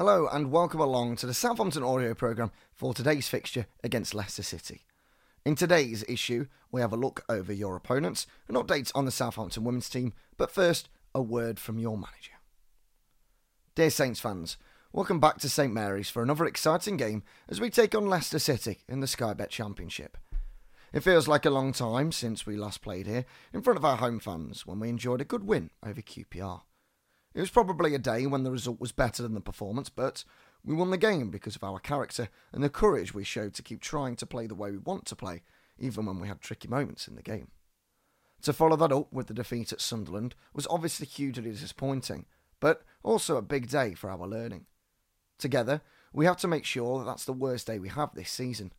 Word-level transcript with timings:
Hello 0.00 0.26
and 0.32 0.50
welcome 0.50 0.80
along 0.80 1.16
to 1.16 1.26
the 1.26 1.34
Southampton 1.34 1.82
audio 1.82 2.14
programme 2.14 2.52
for 2.72 2.94
today's 2.94 3.28
fixture 3.28 3.66
against 3.84 4.14
Leicester 4.14 4.42
City. 4.42 4.86
In 5.44 5.54
today's 5.54 6.06
issue, 6.08 6.46
we 6.72 6.80
have 6.80 6.94
a 6.94 6.96
look 6.96 7.22
over 7.28 7.52
your 7.52 7.76
opponents 7.76 8.26
and 8.48 8.56
updates 8.56 8.90
on 8.94 9.04
the 9.04 9.10
Southampton 9.10 9.62
women's 9.62 9.90
team, 9.90 10.14
but 10.38 10.50
first, 10.50 10.88
a 11.14 11.20
word 11.20 11.58
from 11.58 11.78
your 11.78 11.98
manager. 11.98 12.32
Dear 13.74 13.90
Saints 13.90 14.20
fans, 14.20 14.56
welcome 14.90 15.20
back 15.20 15.36
to 15.40 15.50
St 15.50 15.70
Mary's 15.70 16.08
for 16.08 16.22
another 16.22 16.46
exciting 16.46 16.96
game 16.96 17.22
as 17.50 17.60
we 17.60 17.68
take 17.68 17.94
on 17.94 18.08
Leicester 18.08 18.38
City 18.38 18.78
in 18.88 19.00
the 19.00 19.06
Sky 19.06 19.34
Bet 19.34 19.50
Championship. 19.50 20.16
It 20.94 21.00
feels 21.00 21.28
like 21.28 21.44
a 21.44 21.50
long 21.50 21.74
time 21.74 22.10
since 22.10 22.46
we 22.46 22.56
last 22.56 22.80
played 22.80 23.06
here 23.06 23.26
in 23.52 23.60
front 23.60 23.76
of 23.76 23.84
our 23.84 23.98
home 23.98 24.18
fans 24.18 24.64
when 24.64 24.80
we 24.80 24.88
enjoyed 24.88 25.20
a 25.20 25.26
good 25.26 25.44
win 25.44 25.68
over 25.84 26.00
QPR. 26.00 26.62
It 27.34 27.40
was 27.40 27.50
probably 27.50 27.94
a 27.94 27.98
day 27.98 28.26
when 28.26 28.42
the 28.42 28.50
result 28.50 28.80
was 28.80 28.92
better 28.92 29.22
than 29.22 29.34
the 29.34 29.40
performance, 29.40 29.88
but 29.88 30.24
we 30.64 30.74
won 30.74 30.90
the 30.90 30.98
game 30.98 31.30
because 31.30 31.54
of 31.54 31.62
our 31.62 31.78
character 31.78 32.28
and 32.52 32.62
the 32.62 32.68
courage 32.68 33.14
we 33.14 33.24
showed 33.24 33.54
to 33.54 33.62
keep 33.62 33.80
trying 33.80 34.16
to 34.16 34.26
play 34.26 34.46
the 34.46 34.54
way 34.54 34.72
we 34.72 34.78
want 34.78 35.06
to 35.06 35.16
play, 35.16 35.42
even 35.78 36.06
when 36.06 36.18
we 36.18 36.28
had 36.28 36.40
tricky 36.40 36.66
moments 36.66 37.06
in 37.06 37.14
the 37.14 37.22
game. 37.22 37.48
To 38.42 38.52
follow 38.52 38.76
that 38.76 38.92
up 38.92 39.12
with 39.12 39.28
the 39.28 39.34
defeat 39.34 39.72
at 39.72 39.80
Sunderland 39.80 40.34
was 40.54 40.66
obviously 40.68 41.06
hugely 41.06 41.50
disappointing, 41.50 42.26
but 42.58 42.82
also 43.02 43.36
a 43.36 43.42
big 43.42 43.68
day 43.68 43.94
for 43.94 44.10
our 44.10 44.26
learning. 44.26 44.66
Together, 45.38 45.82
we 46.12 46.26
have 46.26 46.38
to 46.38 46.48
make 46.48 46.64
sure 46.64 46.98
that 46.98 47.04
that's 47.04 47.24
the 47.24 47.32
worst 47.32 47.66
day 47.66 47.78
we 47.78 47.90
have 47.90 48.14
this 48.14 48.30
season. 48.30 48.72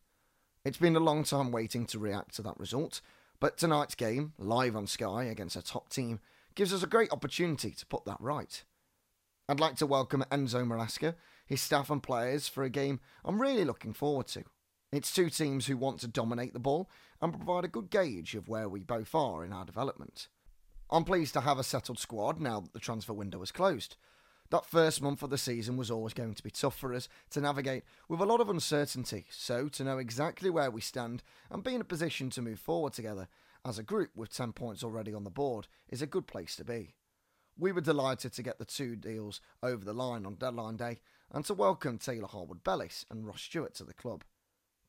It's 0.65 0.77
been 0.77 0.95
a 0.95 0.99
long 0.99 1.23
time 1.23 1.51
waiting 1.51 1.85
to 1.87 1.99
react 1.99 2.35
to 2.35 2.41
that 2.43 2.59
result, 2.59 3.01
but 3.39 3.57
tonight's 3.57 3.95
game, 3.95 4.33
live 4.37 4.75
on 4.75 4.87
Sky 4.87 5.23
against 5.23 5.55
a 5.55 5.61
top 5.61 5.89
team, 5.89 6.19
gives 6.55 6.73
us 6.73 6.83
a 6.83 6.87
great 6.87 7.11
opportunity 7.11 7.71
to 7.71 7.85
put 7.85 8.05
that 8.05 8.19
right. 8.19 8.63
I'd 9.47 9.59
like 9.59 9.75
to 9.77 9.85
welcome 9.85 10.23
Enzo 10.31 10.65
Maresca, 10.65 11.15
his 11.45 11.61
staff 11.61 11.89
and 11.89 12.01
players 12.01 12.47
for 12.47 12.63
a 12.63 12.69
game 12.69 12.99
I'm 13.25 13.41
really 13.41 13.65
looking 13.65 13.93
forward 13.93 14.27
to. 14.27 14.43
It's 14.91 15.13
two 15.13 15.29
teams 15.29 15.67
who 15.67 15.77
want 15.77 15.99
to 16.01 16.07
dominate 16.07 16.53
the 16.53 16.59
ball 16.59 16.89
and 17.21 17.33
provide 17.33 17.63
a 17.63 17.69
good 17.69 17.89
gauge 17.89 18.35
of 18.35 18.49
where 18.49 18.67
we 18.67 18.81
both 18.81 19.15
are 19.15 19.43
in 19.43 19.53
our 19.53 19.65
development. 19.65 20.27
I'm 20.89 21.05
pleased 21.05 21.33
to 21.33 21.41
have 21.41 21.57
a 21.57 21.63
settled 21.63 21.99
squad 21.99 22.41
now 22.41 22.59
that 22.59 22.73
the 22.73 22.79
transfer 22.79 23.13
window 23.13 23.41
is 23.41 23.51
closed. 23.51 23.95
That 24.49 24.65
first 24.65 25.01
month 25.01 25.23
of 25.23 25.29
the 25.29 25.37
season 25.37 25.77
was 25.77 25.89
always 25.89 26.13
going 26.13 26.33
to 26.33 26.43
be 26.43 26.51
tough 26.51 26.77
for 26.77 26.93
us 26.93 27.07
to 27.29 27.39
navigate 27.39 27.83
with 28.09 28.19
a 28.19 28.25
lot 28.25 28.41
of 28.41 28.49
uncertainty, 28.49 29.25
so 29.29 29.69
to 29.69 29.83
know 29.85 29.97
exactly 29.97 30.49
where 30.49 30.69
we 30.69 30.81
stand 30.81 31.23
and 31.49 31.63
be 31.63 31.73
in 31.73 31.79
a 31.79 31.85
position 31.85 32.29
to 32.31 32.41
move 32.41 32.59
forward 32.59 32.91
together 32.91 33.29
as 33.65 33.77
a 33.77 33.83
group 33.83 34.09
with 34.15 34.33
10 34.33 34.53
points 34.53 34.83
already 34.83 35.13
on 35.13 35.23
the 35.23 35.29
board 35.29 35.67
is 35.89 36.01
a 36.01 36.07
good 36.07 36.27
place 36.27 36.55
to 36.55 36.63
be. 36.63 36.95
We 37.57 37.71
were 37.71 37.81
delighted 37.81 38.33
to 38.33 38.43
get 38.43 38.57
the 38.57 38.65
two 38.65 38.95
deals 38.95 39.41
over 39.61 39.85
the 39.85 39.93
line 39.93 40.25
on 40.25 40.35
deadline 40.35 40.77
day 40.77 40.99
and 41.31 41.45
to 41.45 41.53
welcome 41.53 41.97
Taylor 41.97 42.27
Harwood 42.27 42.63
Bellis 42.63 43.05
and 43.09 43.25
Ross 43.25 43.41
Stewart 43.41 43.75
to 43.75 43.83
the 43.83 43.93
club. 43.93 44.23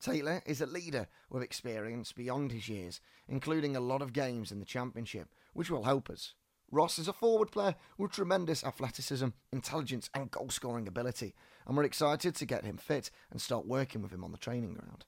Taylor 0.01 0.41
is 0.45 0.59
a 0.59 0.65
leader 0.65 1.07
with 1.29 1.43
experience 1.43 2.11
beyond 2.11 2.51
his 2.51 2.67
years, 2.67 2.99
including 3.27 3.75
a 3.75 3.81
lot 3.81 4.01
of 4.01 4.11
games 4.11 4.51
in 4.51 4.59
the 4.59 4.65
Championship, 4.65 5.29
which 5.53 5.69
will 5.69 5.83
help 5.83 6.09
us. 6.09 6.33
Ross 6.71 6.97
is 6.97 7.07
a 7.07 7.13
forward 7.13 7.51
player 7.51 7.75
with 7.97 8.11
tremendous 8.11 8.63
athleticism, 8.63 9.27
intelligence, 9.51 10.09
and 10.13 10.31
goal 10.31 10.49
scoring 10.49 10.87
ability, 10.87 11.35
and 11.67 11.77
we're 11.77 11.83
excited 11.83 12.35
to 12.35 12.45
get 12.45 12.65
him 12.65 12.77
fit 12.77 13.11
and 13.29 13.39
start 13.39 13.67
working 13.67 14.01
with 14.01 14.11
him 14.11 14.23
on 14.23 14.31
the 14.31 14.37
training 14.37 14.73
ground. 14.73 15.05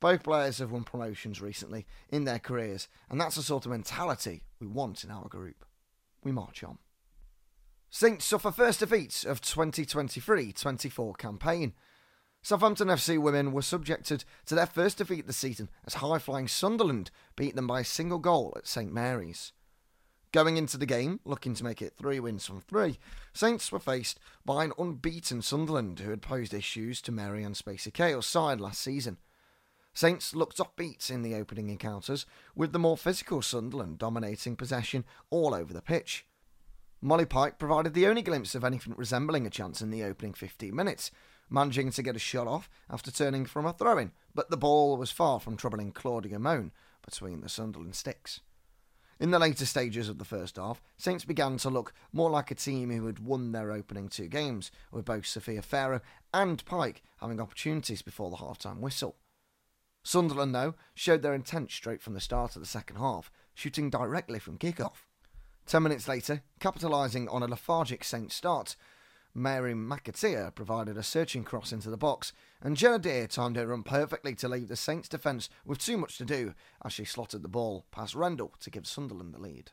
Both 0.00 0.24
players 0.24 0.58
have 0.58 0.72
won 0.72 0.84
promotions 0.84 1.40
recently 1.40 1.86
in 2.10 2.24
their 2.24 2.38
careers, 2.38 2.88
and 3.08 3.20
that's 3.20 3.36
the 3.36 3.42
sort 3.42 3.64
of 3.64 3.72
mentality 3.72 4.42
we 4.60 4.66
want 4.66 5.04
in 5.04 5.10
our 5.10 5.28
group. 5.28 5.64
We 6.22 6.32
march 6.32 6.62
on. 6.62 6.78
Saints 7.90 8.24
suffer 8.24 8.50
first 8.50 8.80
defeats 8.80 9.24
of 9.24 9.40
2023-24 9.40 11.16
campaign. 11.16 11.74
Southampton 12.42 12.88
FC 12.88 13.18
women 13.18 13.52
were 13.52 13.62
subjected 13.62 14.24
to 14.46 14.54
their 14.54 14.66
first 14.66 14.98
defeat 14.98 15.26
the 15.26 15.32
season 15.32 15.70
as 15.86 15.94
high-flying 15.94 16.48
Sunderland 16.48 17.10
beat 17.36 17.54
them 17.54 17.66
by 17.66 17.80
a 17.80 17.84
single 17.84 18.18
goal 18.18 18.52
at 18.56 18.66
St 18.66 18.92
Mary's. 18.92 19.52
Going 20.32 20.56
into 20.56 20.76
the 20.76 20.84
game, 20.84 21.20
looking 21.24 21.54
to 21.54 21.62
make 21.62 21.80
it 21.80 21.94
three 21.96 22.18
wins 22.18 22.44
from 22.44 22.60
three, 22.60 22.98
Saints 23.32 23.70
were 23.70 23.78
faced 23.78 24.18
by 24.44 24.64
an 24.64 24.72
unbeaten 24.76 25.40
Sunderland 25.40 26.00
who 26.00 26.10
had 26.10 26.22
posed 26.22 26.52
issues 26.52 27.00
to 27.02 27.12
Marieanne 27.12 27.54
Spacey 27.54 27.92
Cale's 27.92 28.26
side 28.26 28.60
last 28.60 28.80
season. 28.80 29.18
Saints 29.94 30.34
looked 30.34 30.58
offbeat 30.58 31.08
in 31.08 31.22
the 31.22 31.36
opening 31.36 31.70
encounters, 31.70 32.26
with 32.56 32.72
the 32.72 32.78
more 32.80 32.96
physical 32.96 33.40
Sunderland 33.40 33.98
dominating 33.98 34.56
possession 34.56 35.04
all 35.30 35.54
over 35.54 35.72
the 35.72 35.80
pitch. 35.80 36.26
Molly 37.00 37.26
Pike 37.26 37.58
provided 37.58 37.94
the 37.94 38.06
only 38.06 38.22
glimpse 38.22 38.54
of 38.54 38.64
anything 38.64 38.94
resembling 38.96 39.46
a 39.46 39.50
chance 39.50 39.80
in 39.80 39.90
the 39.90 40.02
opening 40.02 40.32
15 40.32 40.74
minutes, 40.74 41.12
managing 41.48 41.90
to 41.92 42.02
get 42.02 42.16
a 42.16 42.18
shot 42.18 42.48
off 42.48 42.68
after 42.90 43.10
turning 43.10 43.46
from 43.46 43.66
a 43.66 43.72
throw 43.72 43.98
in, 43.98 44.10
but 44.34 44.50
the 44.50 44.56
ball 44.56 44.96
was 44.96 45.12
far 45.12 45.38
from 45.38 45.56
troubling 45.56 45.92
Claudia 45.92 46.38
Moan 46.38 46.72
between 47.04 47.40
the 47.40 47.48
Sunderland 47.48 47.94
sticks. 47.94 48.40
In 49.20 49.30
the 49.30 49.38
later 49.38 49.64
stages 49.64 50.08
of 50.08 50.18
the 50.18 50.24
first 50.24 50.56
half, 50.56 50.82
Saints 50.98 51.24
began 51.24 51.56
to 51.58 51.70
look 51.70 51.92
more 52.12 52.30
like 52.30 52.50
a 52.50 52.56
team 52.56 52.90
who 52.90 53.06
had 53.06 53.20
won 53.20 53.52
their 53.52 53.70
opening 53.70 54.08
two 54.08 54.26
games, 54.26 54.72
with 54.90 55.04
both 55.04 55.26
Sophia 55.26 55.62
Pharoah 55.62 56.02
and 56.32 56.64
Pike 56.64 57.02
having 57.18 57.40
opportunities 57.40 58.02
before 58.02 58.30
the 58.30 58.36
half-time 58.36 58.80
whistle. 58.80 59.16
Sunderland, 60.04 60.54
though, 60.54 60.74
showed 60.94 61.22
their 61.22 61.34
intent 61.34 61.70
straight 61.70 62.02
from 62.02 62.14
the 62.14 62.20
start 62.20 62.54
of 62.54 62.62
the 62.62 62.68
second 62.68 62.96
half, 62.96 63.32
shooting 63.54 63.90
directly 63.90 64.38
from 64.38 64.58
kick-off. 64.58 65.08
Ten 65.66 65.82
minutes 65.82 66.06
later, 66.06 66.42
capitalising 66.60 67.26
on 67.32 67.42
a 67.42 67.46
lethargic 67.46 68.04
Saints 68.04 68.34
start, 68.34 68.76
Mary 69.34 69.72
McAteer 69.74 70.54
provided 70.54 70.96
a 70.96 71.02
searching 71.02 71.42
cross 71.42 71.72
into 71.72 71.90
the 71.90 71.96
box, 71.96 72.32
and 72.60 72.76
Jenna 72.76 72.98
Dear 72.98 73.26
timed 73.26 73.56
her 73.56 73.66
run 73.66 73.82
perfectly 73.82 74.34
to 74.36 74.48
leave 74.48 74.68
the 74.68 74.76
Saints' 74.76 75.08
defence 75.08 75.48
with 75.64 75.78
too 75.78 75.96
much 75.96 76.18
to 76.18 76.24
do 76.24 76.54
as 76.84 76.92
she 76.92 77.04
slotted 77.04 77.42
the 77.42 77.48
ball 77.48 77.86
past 77.90 78.14
Rendell 78.14 78.52
to 78.60 78.70
give 78.70 78.86
Sunderland 78.86 79.34
the 79.34 79.40
lead. 79.40 79.72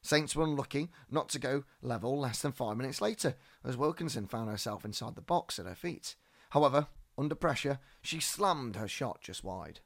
Saints 0.00 0.36
were 0.36 0.44
unlucky 0.44 0.90
not 1.10 1.28
to 1.30 1.40
go 1.40 1.64
level 1.82 2.18
less 2.18 2.40
than 2.40 2.52
five 2.52 2.76
minutes 2.76 3.00
later, 3.00 3.34
as 3.64 3.76
Wilkinson 3.76 4.28
found 4.28 4.48
herself 4.48 4.84
inside 4.84 5.16
the 5.16 5.20
box 5.20 5.58
at 5.58 5.66
her 5.66 5.74
feet. 5.74 6.14
However, 6.50 6.86
under 7.18 7.34
pressure, 7.34 7.80
she 8.00 8.20
slammed 8.20 8.76
her 8.76 8.88
shot 8.88 9.20
just 9.20 9.44
wide. 9.44 9.80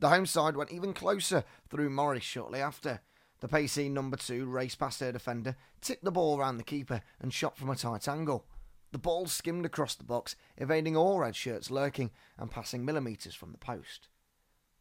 The 0.00 0.08
home 0.08 0.26
side 0.26 0.56
went 0.56 0.72
even 0.72 0.94
closer 0.94 1.44
through 1.68 1.90
Morris 1.90 2.22
shortly 2.22 2.60
after. 2.60 3.00
The 3.40 3.48
pacey 3.48 3.88
number 3.88 4.16
two 4.16 4.46
raced 4.46 4.78
past 4.78 5.00
her 5.00 5.12
defender, 5.12 5.56
tipped 5.80 6.04
the 6.04 6.12
ball 6.12 6.38
round 6.38 6.58
the 6.58 6.64
keeper, 6.64 7.02
and 7.20 7.32
shot 7.32 7.56
from 7.56 7.70
a 7.70 7.76
tight 7.76 8.08
angle. 8.08 8.46
The 8.92 8.98
ball 8.98 9.26
skimmed 9.26 9.66
across 9.66 9.94
the 9.94 10.04
box, 10.04 10.36
evading 10.56 10.96
all 10.96 11.18
red 11.18 11.36
shirts 11.36 11.70
lurking 11.70 12.10
and 12.38 12.50
passing 12.50 12.84
millimetres 12.84 13.34
from 13.34 13.52
the 13.52 13.58
post. 13.58 14.08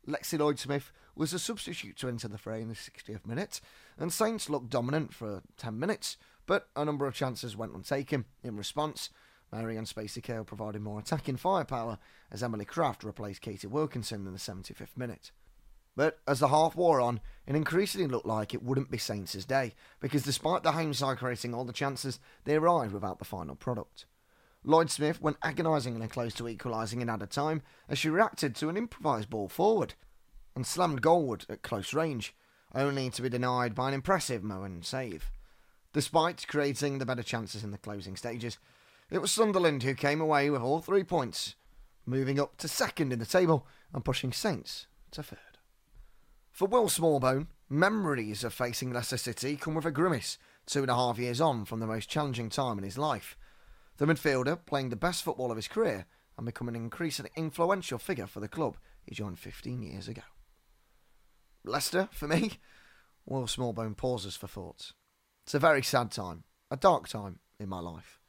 Lexi 0.07 0.39
Lloyd 0.39 0.57
Smith 0.57 0.91
was 1.15 1.33
a 1.33 1.39
substitute 1.39 1.97
to 1.97 2.07
enter 2.07 2.27
the 2.27 2.37
fray 2.37 2.61
in 2.61 2.69
the 2.69 2.75
60th 2.75 3.25
minute, 3.25 3.59
and 3.97 4.13
Saints 4.13 4.49
looked 4.49 4.69
dominant 4.69 5.13
for 5.13 5.41
10 5.57 5.77
minutes, 5.77 6.15
but 6.45 6.69
a 6.75 6.85
number 6.85 7.05
of 7.05 7.13
chances 7.13 7.57
went 7.57 7.75
untaken. 7.75 8.25
In 8.43 8.55
response, 8.55 9.09
Marieanne 9.53 9.91
Spacey 9.91 10.21
Cale 10.21 10.43
provided 10.43 10.81
more 10.81 10.99
attacking 10.99 11.37
firepower 11.37 11.97
as 12.31 12.43
Emily 12.43 12.65
Kraft 12.65 13.03
replaced 13.03 13.41
Katie 13.41 13.67
Wilkinson 13.67 14.27
in 14.27 14.33
the 14.33 14.39
75th 14.39 14.97
minute. 14.97 15.31
But 15.95 16.19
as 16.27 16.39
the 16.39 16.49
half 16.49 16.75
wore 16.75 17.01
on, 17.01 17.21
it 17.47 17.55
increasingly 17.55 18.07
looked 18.07 18.27
like 18.27 18.53
it 18.53 18.61
wouldn't 18.61 18.91
be 18.91 18.99
Saints' 18.99 19.45
day, 19.45 19.73
because 19.99 20.21
despite 20.21 20.61
the 20.61 20.73
home 20.73 20.93
side 20.93 21.17
creating 21.17 21.55
all 21.55 21.65
the 21.65 21.73
chances, 21.73 22.19
they 22.43 22.55
arrived 22.55 22.93
without 22.93 23.17
the 23.17 23.25
final 23.25 23.55
product. 23.55 24.05
Lloyd 24.63 24.91
Smith 24.91 25.21
went 25.21 25.37
agonisingly 25.41 26.07
close 26.07 26.33
to 26.35 26.47
equalising 26.47 27.01
in 27.01 27.09
added 27.09 27.31
time 27.31 27.61
as 27.87 27.97
she 27.97 28.09
reacted 28.09 28.53
to 28.55 28.69
an 28.69 28.77
improvised 28.77 29.29
ball 29.29 29.47
forward 29.47 29.93
and 30.55 30.67
slammed 30.67 31.01
goalward 31.01 31.49
at 31.49 31.61
close 31.61 31.93
range, 31.93 32.35
only 32.75 33.09
to 33.09 33.21
be 33.21 33.29
denied 33.29 33.73
by 33.73 33.87
an 33.87 33.93
impressive 33.93 34.43
Moan 34.43 34.83
save. 34.83 35.31
Despite 35.93 36.47
creating 36.47 36.97
the 36.97 37.05
better 37.05 37.23
chances 37.23 37.63
in 37.63 37.71
the 37.71 37.77
closing 37.77 38.15
stages, 38.15 38.59
it 39.09 39.19
was 39.19 39.31
Sunderland 39.31 39.83
who 39.83 39.93
came 39.93 40.19
away 40.19 40.49
with 40.49 40.61
all 40.61 40.81
three 40.81 41.03
points, 41.03 41.55
moving 42.05 42.39
up 42.39 42.57
to 42.57 42.67
second 42.67 43.13
in 43.13 43.19
the 43.19 43.25
table 43.25 43.65
and 43.93 44.03
pushing 44.03 44.33
Saints 44.33 44.87
to 45.11 45.23
third. 45.23 45.39
For 46.51 46.67
Will 46.67 46.87
Smallbone, 46.87 47.47
memories 47.69 48.43
of 48.43 48.53
facing 48.53 48.91
Leicester 48.91 49.17
City 49.17 49.55
come 49.55 49.75
with 49.75 49.85
a 49.85 49.91
grimace 49.91 50.37
two 50.65 50.81
and 50.81 50.91
a 50.91 50.95
half 50.95 51.17
years 51.17 51.39
on 51.39 51.65
from 51.65 51.79
the 51.79 51.87
most 51.87 52.09
challenging 52.09 52.49
time 52.49 52.77
in 52.77 52.83
his 52.83 52.97
life. 52.97 53.37
The 53.97 54.05
midfielder 54.05 54.65
playing 54.65 54.89
the 54.89 54.95
best 54.95 55.23
football 55.23 55.51
of 55.51 55.57
his 55.57 55.67
career 55.67 56.05
and 56.37 56.45
becoming 56.45 56.75
an 56.75 56.83
increasingly 56.83 57.31
influential 57.35 57.97
figure 57.97 58.27
for 58.27 58.39
the 58.39 58.47
club 58.47 58.77
he 59.05 59.15
joined 59.15 59.39
15 59.39 59.81
years 59.81 60.07
ago. 60.07 60.21
Leicester, 61.63 62.09
for 62.11 62.27
me, 62.27 62.59
Will 63.25 63.43
Smallbone 63.43 63.95
pauses 63.95 64.35
for 64.35 64.47
thought. 64.47 64.91
It's 65.45 65.53
a 65.53 65.59
very 65.59 65.81
sad 65.81 66.11
time, 66.11 66.43
a 66.69 66.77
dark 66.77 67.07
time 67.07 67.39
in 67.59 67.69
my 67.69 67.79
life. 67.79 68.19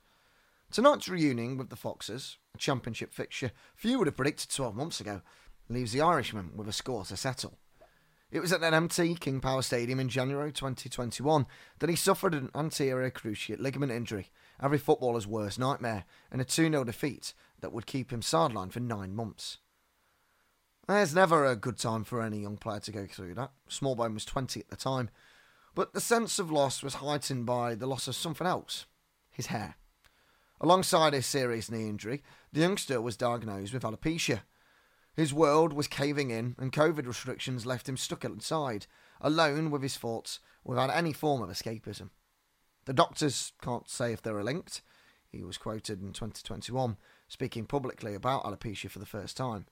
Tonight's 0.71 1.09
reunion 1.09 1.57
with 1.57 1.71
the 1.71 1.77
Foxes, 1.77 2.37
a 2.55 2.59
championship 2.59 3.13
fixture 3.13 3.53
few 3.75 3.99
would 3.99 4.07
have 4.07 4.17
predicted 4.17 4.51
12 4.51 4.77
months 4.77 5.01
ago, 5.01 5.23
leaves 5.69 5.93
the 5.93 6.03
Irishman 6.03 6.51
with 6.55 6.69
a 6.69 6.73
score 6.73 7.05
to 7.07 7.17
settle. 7.17 7.59
It 8.31 8.41
was 8.41 8.53
at 8.53 8.63
an 8.63 8.75
empty 8.75 9.15
King 9.15 9.41
Power 9.41 9.63
Stadium 9.63 9.99
in 9.99 10.11
January 10.11 10.53
2021 10.53 11.47
that 11.79 11.89
he 11.89 11.97
suffered 11.97 12.35
an 12.35 12.51
anterior 12.55 13.11
cruciate 13.11 13.61
ligament 13.61 13.91
injury 13.91 14.31
every 14.63 14.77
footballer's 14.77 15.27
worst 15.27 15.59
nightmare, 15.59 16.05
and 16.31 16.41
a 16.41 16.45
2 16.45 16.71
0 16.71 16.85
defeat 16.85 17.33
that 17.61 17.73
would 17.73 17.87
keep 17.87 18.13
him 18.13 18.21
sidelined 18.21 18.73
for 18.73 18.81
nine 18.81 19.15
months. 19.15 19.59
There's 20.87 21.15
never 21.15 21.45
a 21.45 21.57
good 21.57 21.79
time 21.79 22.05
for 22.05 22.23
any 22.23 22.41
young 22.41 22.57
player 22.57 22.81
to 22.81 22.93
go 22.93 23.07
through 23.07 23.35
that. 23.35 23.53
Smallbone 23.71 24.15
was 24.15 24.25
20 24.25 24.61
at 24.61 24.69
the 24.69 24.77
time, 24.77 25.11
but 25.75 25.93
the 25.93 26.01
sense 26.01 26.39
of 26.39 26.51
loss 26.51 26.83
was 26.83 26.95
heightened 26.95 27.47
by 27.47 27.75
the 27.75 27.87
loss 27.87 28.09
of 28.09 28.15
something 28.15 28.47
else 28.47 28.87
his 29.31 29.47
hair. 29.47 29.77
Alongside 30.61 31.13
his 31.13 31.27
serious 31.27 31.71
knee 31.71 31.89
injury, 31.89 32.23
the 32.53 32.61
youngster 32.61 33.01
was 33.01 33.17
diagnosed 33.17 33.73
with 33.73 33.85
alopecia. 33.85 34.41
His 35.15 35.35
world 35.35 35.73
was 35.73 35.89
caving 35.89 36.31
in, 36.31 36.55
and 36.59 36.73
COVID 36.73 37.07
restrictions 37.07 37.67
left 37.67 37.89
him 37.89 37.97
stuck 37.97 38.25
inside, 38.25 38.87
alone 39.21 39.71
with 39.71 39.83
his 39.83 39.97
thoughts, 39.97 40.41
without 40.65 40.91
any 40.91 41.13
form 41.13 41.43
of 41.43 41.51
escapism. 41.51 42.11
The 42.85 42.93
doctors 42.93 43.53
can't 43.63 43.89
say 43.89 44.13
if 44.13 44.23
they're 44.23 44.43
linked. 44.43 44.83
He 45.31 45.45
was 45.45 45.59
quoted 45.59 46.01
in 46.01 46.13
2021 46.13 46.97
speaking 47.29 47.67
publicly 47.67 48.15
about 48.15 48.45
alopecia 48.45 48.91
for 48.91 48.99
the 48.99 49.07
first 49.07 49.37
time. 49.37 49.67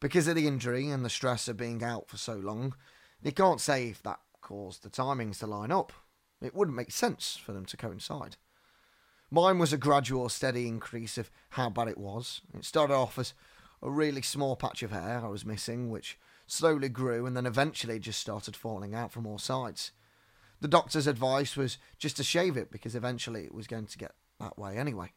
Because 0.00 0.26
of 0.28 0.36
the 0.36 0.46
injury 0.46 0.88
and 0.88 1.04
the 1.04 1.10
stress 1.10 1.48
of 1.48 1.56
being 1.56 1.82
out 1.82 2.08
for 2.08 2.16
so 2.16 2.34
long, 2.34 2.74
they 3.22 3.30
can't 3.30 3.60
say 3.60 3.88
if 3.88 4.02
that 4.02 4.20
caused 4.40 4.82
the 4.82 4.90
timings 4.90 5.38
to 5.38 5.46
line 5.46 5.70
up. 5.70 5.92
It 6.40 6.54
wouldn't 6.54 6.76
make 6.76 6.90
sense 6.90 7.36
for 7.36 7.52
them 7.52 7.64
to 7.66 7.76
coincide. 7.76 8.36
Mine 9.30 9.58
was 9.58 9.72
a 9.72 9.78
gradual, 9.78 10.28
steady 10.28 10.68
increase 10.68 11.18
of 11.18 11.30
how 11.50 11.68
bad 11.68 11.88
it 11.88 11.98
was. 11.98 12.42
It 12.54 12.64
started 12.64 12.94
off 12.94 13.18
as 13.18 13.34
a 13.82 13.90
really 13.90 14.22
small 14.22 14.54
patch 14.56 14.82
of 14.82 14.92
hair 14.92 15.20
I 15.24 15.28
was 15.28 15.44
missing, 15.44 15.90
which 15.90 16.18
slowly 16.46 16.88
grew 16.88 17.26
and 17.26 17.36
then 17.36 17.46
eventually 17.46 17.98
just 17.98 18.20
started 18.20 18.54
falling 18.54 18.94
out 18.94 19.12
from 19.12 19.26
all 19.26 19.38
sides. 19.38 19.90
The 20.60 20.68
doctor's 20.68 21.06
advice 21.06 21.56
was 21.56 21.76
just 21.98 22.16
to 22.18 22.22
shave 22.22 22.56
it 22.56 22.70
because 22.70 22.94
eventually 22.94 23.44
it 23.44 23.54
was 23.54 23.66
going 23.66 23.86
to 23.86 23.98
get 23.98 24.12
that 24.38 24.58
way 24.58 24.78
anyway. 24.78 25.12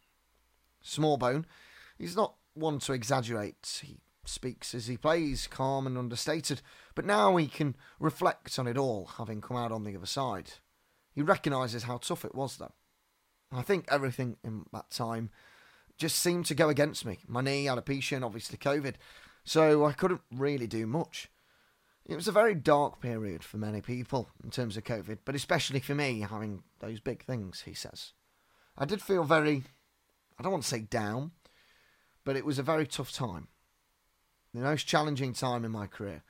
Smallbone, 0.84 1.46
he's 1.98 2.16
not 2.16 2.36
one 2.56 2.80
to 2.80 2.94
exaggerate. 2.94 3.82
He 3.84 4.00
speaks 4.26 4.74
as 4.74 4.88
he 4.88 4.98
plays, 4.98 5.48
calm 5.48 5.86
and 5.86 5.98
understated, 5.98 6.62
but 6.96 7.06
now 7.06 7.36
he 7.38 7.48
can 7.48 7.76
reflect 8.00 8.58
on 8.58 8.68
it 8.68 8.78
all, 8.78 9.06
having 9.18 9.40
come 9.40 9.58
out 9.58 9.72
on 9.72 9.84
the 9.84 9.96
other 9.96 10.06
side. 10.06 10.54
He 11.14 11.22
recognises 11.22 11.84
how 11.84 11.98
tough 11.98 12.26
it 12.26 12.36
was, 12.36 12.58
though. 12.58 12.74
I 13.52 13.62
think 13.62 13.86
everything 13.90 14.38
in 14.44 14.66
that 14.72 14.92
time 14.92 15.30
just 15.98 16.18
seemed 16.18 16.46
to 16.46 16.56
go 16.56 16.70
against 16.70 17.06
me. 17.06 17.20
My 17.28 17.42
knee, 17.42 17.66
alopecia, 17.66 18.16
and 18.16 18.26
obviously 18.26 18.58
COVID. 18.58 18.96
So 19.44 19.86
I 19.86 19.94
couldn't 19.94 20.22
really 20.32 20.68
do 20.68 20.86
much. 20.86 21.30
It 22.06 22.16
was 22.16 22.28
a 22.28 22.32
very 22.32 22.56
dark 22.56 23.02
period 23.02 23.44
for 23.44 23.58
many 23.58 23.82
people 23.82 24.30
in 24.44 24.50
terms 24.50 24.78
of 24.78 24.84
COVID, 24.84 25.20
but 25.26 25.36
especially 25.36 25.80
for 25.80 25.94
me 25.94 26.22
having 26.22 26.64
those 26.80 27.00
big 27.00 27.24
things, 27.24 27.62
he 27.62 27.74
says. 27.74 28.14
I 28.78 28.86
did 28.86 29.02
feel 29.02 29.24
very, 29.24 29.64
I 30.40 30.44
don't 30.44 30.52
want 30.52 30.64
to 30.64 30.70
say 30.70 30.80
down, 30.80 31.32
but 32.24 32.36
it 32.36 32.46
was 32.46 32.58
a 32.58 32.64
very 32.64 32.88
tough 32.88 33.12
time. 33.12 33.48
The 34.54 34.62
most 34.62 34.88
challenging 34.88 35.34
time 35.34 35.64
in 35.64 35.72
my 35.72 35.86
career. 35.86 36.24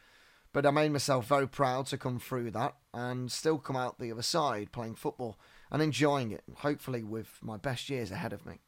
But 0.51 0.65
I 0.65 0.71
made 0.71 0.91
myself 0.91 1.27
very 1.27 1.47
proud 1.47 1.85
to 1.87 1.97
come 1.97 2.19
through 2.19 2.51
that 2.51 2.75
and 2.93 3.31
still 3.31 3.59
come 3.59 3.75
out 3.75 3.99
the 3.99 4.11
other 4.11 4.21
side 4.21 4.71
playing 4.71 4.95
football 4.95 5.37
and 5.71 5.81
enjoying 5.81 6.31
it, 6.31 6.43
hopefully 6.57 7.03
with 7.03 7.39
my 7.41 7.57
best 7.57 7.89
years 7.89 8.11
ahead 8.11 8.33
of 8.33 8.45
me. 8.45 8.59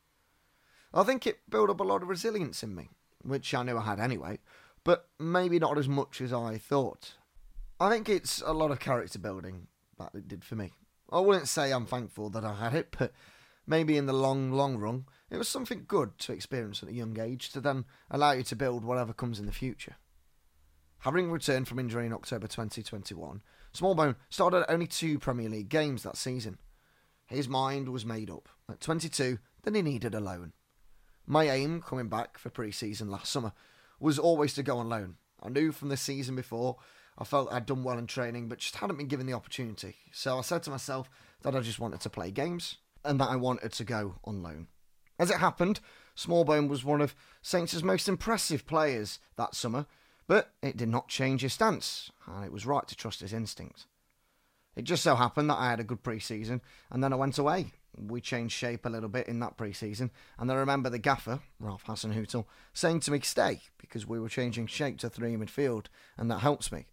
I 0.93 1.03
think 1.03 1.25
it 1.25 1.39
built 1.49 1.69
up 1.69 1.79
a 1.79 1.83
lot 1.83 2.01
of 2.01 2.09
resilience 2.09 2.63
in 2.63 2.75
me, 2.75 2.89
which 3.23 3.53
I 3.53 3.63
knew 3.63 3.77
I 3.77 3.83
had 3.83 3.99
anyway, 3.99 4.39
but 4.83 5.07
maybe 5.19 5.59
not 5.59 5.77
as 5.77 5.87
much 5.87 6.21
as 6.21 6.33
I 6.33 6.57
thought. 6.57 7.13
I 7.79 7.89
think 7.89 8.09
it's 8.09 8.41
a 8.45 8.53
lot 8.53 8.71
of 8.71 8.79
character 8.79 9.19
building 9.19 9.67
that 9.97 10.11
it 10.13 10.27
did 10.27 10.43
for 10.43 10.55
me. 10.55 10.73
I 11.11 11.19
wouldn't 11.19 11.47
say 11.47 11.71
I'm 11.71 11.85
thankful 11.85 12.29
that 12.31 12.45
I 12.45 12.55
had 12.55 12.73
it, 12.73 12.95
but 12.97 13.11
maybe 13.65 13.97
in 13.97 14.05
the 14.05 14.13
long, 14.13 14.51
long 14.51 14.77
run, 14.77 15.05
it 15.29 15.37
was 15.37 15.47
something 15.47 15.85
good 15.87 16.17
to 16.19 16.33
experience 16.33 16.83
at 16.83 16.89
a 16.89 16.93
young 16.93 17.19
age 17.19 17.49
to 17.51 17.61
then 17.61 17.85
allow 18.09 18.31
you 18.31 18.43
to 18.43 18.55
build 18.55 18.83
whatever 18.83 19.13
comes 19.13 19.39
in 19.39 19.45
the 19.45 19.51
future. 19.51 19.95
Having 20.99 21.31
returned 21.31 21.67
from 21.67 21.79
injury 21.79 22.05
in 22.05 22.13
October 22.13 22.47
2021, 22.47 23.41
Smallbone 23.73 24.15
started 24.29 24.69
only 24.69 24.87
two 24.87 25.17
Premier 25.17 25.49
League 25.49 25.69
games 25.69 26.03
that 26.03 26.17
season. 26.17 26.59
His 27.31 27.47
mind 27.47 27.87
was 27.87 28.05
made 28.05 28.29
up. 28.29 28.49
At 28.69 28.81
22, 28.81 29.39
then 29.63 29.75
he 29.75 29.81
needed 29.81 30.13
a 30.13 30.19
loan. 30.19 30.51
My 31.25 31.49
aim, 31.49 31.81
coming 31.81 32.09
back 32.09 32.37
for 32.37 32.49
pre 32.49 32.71
season 32.71 33.09
last 33.09 33.31
summer, 33.31 33.53
was 34.01 34.19
always 34.19 34.53
to 34.55 34.63
go 34.63 34.77
on 34.79 34.89
loan. 34.89 35.15
I 35.41 35.47
knew 35.47 35.71
from 35.71 35.87
the 35.87 35.97
season 35.97 36.35
before 36.35 36.77
I 37.17 37.23
felt 37.23 37.51
I'd 37.51 37.65
done 37.65 37.83
well 37.83 37.97
in 37.97 38.07
training, 38.07 38.49
but 38.49 38.59
just 38.59 38.75
hadn't 38.75 38.97
been 38.97 39.07
given 39.07 39.27
the 39.27 39.33
opportunity. 39.33 39.95
So 40.11 40.37
I 40.37 40.41
said 40.41 40.63
to 40.63 40.71
myself 40.71 41.09
that 41.43 41.55
I 41.55 41.61
just 41.61 41.79
wanted 41.79 42.01
to 42.01 42.09
play 42.09 42.31
games 42.31 42.77
and 43.05 43.19
that 43.21 43.29
I 43.29 43.37
wanted 43.37 43.71
to 43.73 43.83
go 43.85 44.15
on 44.25 44.43
loan. 44.43 44.67
As 45.17 45.31
it 45.31 45.37
happened, 45.37 45.79
Smallbone 46.17 46.67
was 46.67 46.83
one 46.83 46.99
of 46.99 47.15
Saints' 47.41 47.81
most 47.81 48.09
impressive 48.09 48.67
players 48.67 49.19
that 49.37 49.55
summer, 49.55 49.85
but 50.27 50.53
it 50.61 50.75
did 50.75 50.89
not 50.89 51.07
change 51.07 51.41
his 51.41 51.53
stance, 51.53 52.11
and 52.27 52.43
it 52.43 52.51
was 52.51 52.65
right 52.65 52.87
to 52.87 52.95
trust 52.95 53.21
his 53.21 53.33
instincts. 53.33 53.85
It 54.75 54.83
just 54.83 55.03
so 55.03 55.15
happened 55.15 55.49
that 55.49 55.59
I 55.59 55.69
had 55.69 55.79
a 55.79 55.85
good 55.85 56.03
pre 56.03 56.19
season, 56.19 56.61
and 56.89 57.03
then 57.03 57.13
I 57.13 57.17
went 57.17 57.37
away 57.37 57.73
we 57.97 58.21
changed 58.21 58.53
shape 58.53 58.85
a 58.85 58.89
little 58.89 59.09
bit 59.09 59.27
in 59.27 59.39
that 59.39 59.57
pre-season, 59.57 60.11
and 60.37 60.51
I 60.51 60.55
remember 60.55 60.89
the 60.89 60.99
gaffer, 60.99 61.39
Ralph 61.59 61.85
Hasenhüttl, 61.85 62.45
saying 62.73 63.01
to 63.01 63.11
me, 63.11 63.19
stay, 63.21 63.61
because 63.77 64.07
we 64.07 64.19
were 64.19 64.29
changing 64.29 64.67
shape 64.67 64.99
to 64.99 65.09
three 65.09 65.35
midfield, 65.35 65.87
and 66.17 66.29
that 66.31 66.39
helps 66.39 66.71
me. 66.71 66.87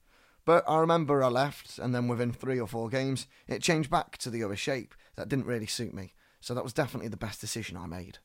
But 0.44 0.64
I 0.66 0.78
remember 0.78 1.22
I 1.22 1.28
left, 1.28 1.78
and 1.78 1.94
then 1.94 2.08
within 2.08 2.32
three 2.32 2.58
or 2.58 2.66
four 2.66 2.88
games, 2.88 3.26
it 3.46 3.62
changed 3.62 3.90
back 3.90 4.16
to 4.18 4.30
the 4.30 4.42
other 4.42 4.56
shape 4.56 4.94
that 5.16 5.28
didn't 5.28 5.46
really 5.46 5.66
suit 5.66 5.94
me, 5.94 6.14
so 6.40 6.54
that 6.54 6.64
was 6.64 6.72
definitely 6.72 7.08
the 7.08 7.16
best 7.16 7.40
decision 7.40 7.76
I 7.76 7.86
made. 7.86 8.18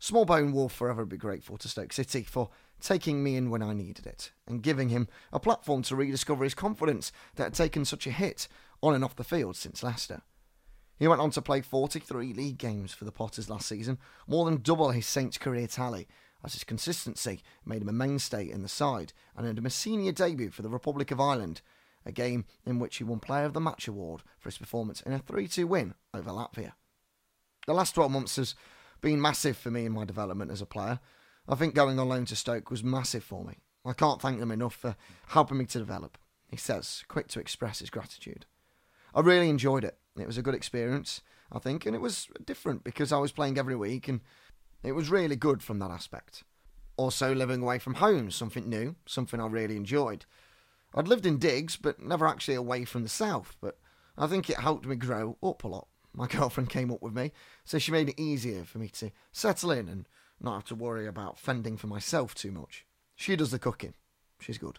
Smallbone 0.00 0.52
will 0.52 0.68
forever 0.68 1.06
be 1.06 1.16
grateful 1.16 1.56
to 1.58 1.68
Stoke 1.68 1.92
City 1.92 2.22
for 2.22 2.50
taking 2.80 3.22
me 3.22 3.36
in 3.36 3.50
when 3.50 3.62
I 3.62 3.72
needed 3.72 4.06
it, 4.06 4.32
and 4.46 4.62
giving 4.62 4.88
him 4.88 5.08
a 5.32 5.40
platform 5.40 5.82
to 5.82 5.96
rediscover 5.96 6.44
his 6.44 6.54
confidence 6.54 7.12
that 7.36 7.44
had 7.44 7.54
taken 7.54 7.84
such 7.84 8.06
a 8.06 8.10
hit 8.10 8.48
on 8.84 8.94
and 8.94 9.04
off 9.04 9.16
the 9.16 9.24
field 9.24 9.56
since 9.56 9.82
Leicester. 9.82 10.22
He 10.98 11.08
went 11.08 11.20
on 11.20 11.30
to 11.30 11.42
play 11.42 11.60
43 11.60 12.32
league 12.34 12.58
games 12.58 12.92
for 12.92 13.04
the 13.04 13.12
Potters 13.12 13.50
last 13.50 13.66
season, 13.66 13.98
more 14.28 14.44
than 14.44 14.62
double 14.62 14.90
his 14.90 15.06
Saints 15.06 15.38
career 15.38 15.66
tally, 15.66 16.06
as 16.44 16.52
his 16.52 16.64
consistency 16.64 17.42
made 17.64 17.82
him 17.82 17.88
a 17.88 17.92
mainstay 17.92 18.48
in 18.48 18.62
the 18.62 18.68
side 18.68 19.12
and 19.36 19.46
earned 19.46 19.58
him 19.58 19.66
a 19.66 19.70
senior 19.70 20.12
debut 20.12 20.50
for 20.50 20.62
the 20.62 20.68
Republic 20.68 21.10
of 21.10 21.20
Ireland, 21.20 21.62
a 22.06 22.12
game 22.12 22.44
in 22.64 22.78
which 22.78 22.96
he 22.96 23.04
won 23.04 23.18
Player 23.18 23.44
of 23.44 23.54
the 23.54 23.60
Match 23.60 23.88
award 23.88 24.22
for 24.38 24.50
his 24.50 24.58
performance 24.58 25.00
in 25.02 25.12
a 25.12 25.18
3 25.18 25.48
2 25.48 25.66
win 25.66 25.94
over 26.12 26.30
Latvia. 26.30 26.72
The 27.66 27.74
last 27.74 27.94
12 27.94 28.12
months 28.12 28.36
has 28.36 28.54
been 29.00 29.20
massive 29.20 29.56
for 29.56 29.70
me 29.70 29.86
in 29.86 29.92
my 29.92 30.04
development 30.04 30.50
as 30.50 30.60
a 30.60 30.66
player. 30.66 31.00
I 31.48 31.54
think 31.54 31.74
going 31.74 31.98
on 31.98 32.08
loan 32.08 32.26
to 32.26 32.36
Stoke 32.36 32.70
was 32.70 32.84
massive 32.84 33.24
for 33.24 33.44
me. 33.44 33.54
I 33.84 33.92
can't 33.92 34.20
thank 34.20 34.38
them 34.38 34.50
enough 34.50 34.74
for 34.74 34.96
helping 35.28 35.58
me 35.58 35.66
to 35.66 35.78
develop, 35.78 36.16
he 36.48 36.56
says, 36.56 37.04
quick 37.08 37.28
to 37.28 37.40
express 37.40 37.80
his 37.80 37.90
gratitude. 37.90 38.46
I 39.14 39.20
really 39.20 39.48
enjoyed 39.48 39.84
it 39.84 39.98
it 40.16 40.26
was 40.26 40.38
a 40.38 40.42
good 40.42 40.54
experience, 40.54 41.22
I 41.50 41.58
think, 41.58 41.86
and 41.86 41.94
it 41.94 42.00
was 42.00 42.28
different 42.44 42.84
because 42.84 43.12
I 43.12 43.18
was 43.18 43.32
playing 43.32 43.58
every 43.58 43.76
week 43.76 44.08
and 44.08 44.20
it 44.82 44.92
was 44.92 45.10
really 45.10 45.36
good 45.36 45.62
from 45.62 45.78
that 45.80 45.90
aspect. 45.90 46.44
Also, 46.96 47.34
living 47.34 47.62
away 47.62 47.78
from 47.78 47.94
home, 47.94 48.30
something 48.30 48.68
new, 48.68 48.94
something 49.06 49.40
I 49.40 49.46
really 49.46 49.76
enjoyed. 49.76 50.24
I'd 50.94 51.08
lived 51.08 51.26
in 51.26 51.38
digs, 51.38 51.76
but 51.76 52.00
never 52.00 52.26
actually 52.26 52.54
away 52.54 52.84
from 52.84 53.02
the 53.02 53.08
south, 53.08 53.56
but 53.60 53.78
I 54.16 54.28
think 54.28 54.48
it 54.48 54.58
helped 54.58 54.86
me 54.86 54.94
grow 54.94 55.36
up 55.42 55.64
a 55.64 55.68
lot. 55.68 55.88
My 56.12 56.26
girlfriend 56.28 56.70
came 56.70 56.92
up 56.92 57.02
with 57.02 57.14
me, 57.14 57.32
so 57.64 57.78
she 57.78 57.90
made 57.90 58.10
it 58.10 58.20
easier 58.20 58.62
for 58.62 58.78
me 58.78 58.88
to 58.90 59.10
settle 59.32 59.72
in 59.72 59.88
and 59.88 60.08
not 60.40 60.54
have 60.54 60.64
to 60.66 60.76
worry 60.76 61.08
about 61.08 61.38
fending 61.38 61.76
for 61.76 61.88
myself 61.88 62.34
too 62.34 62.52
much. 62.52 62.86
She 63.16 63.34
does 63.34 63.50
the 63.50 63.58
cooking. 63.58 63.94
She's 64.38 64.58
good. 64.58 64.78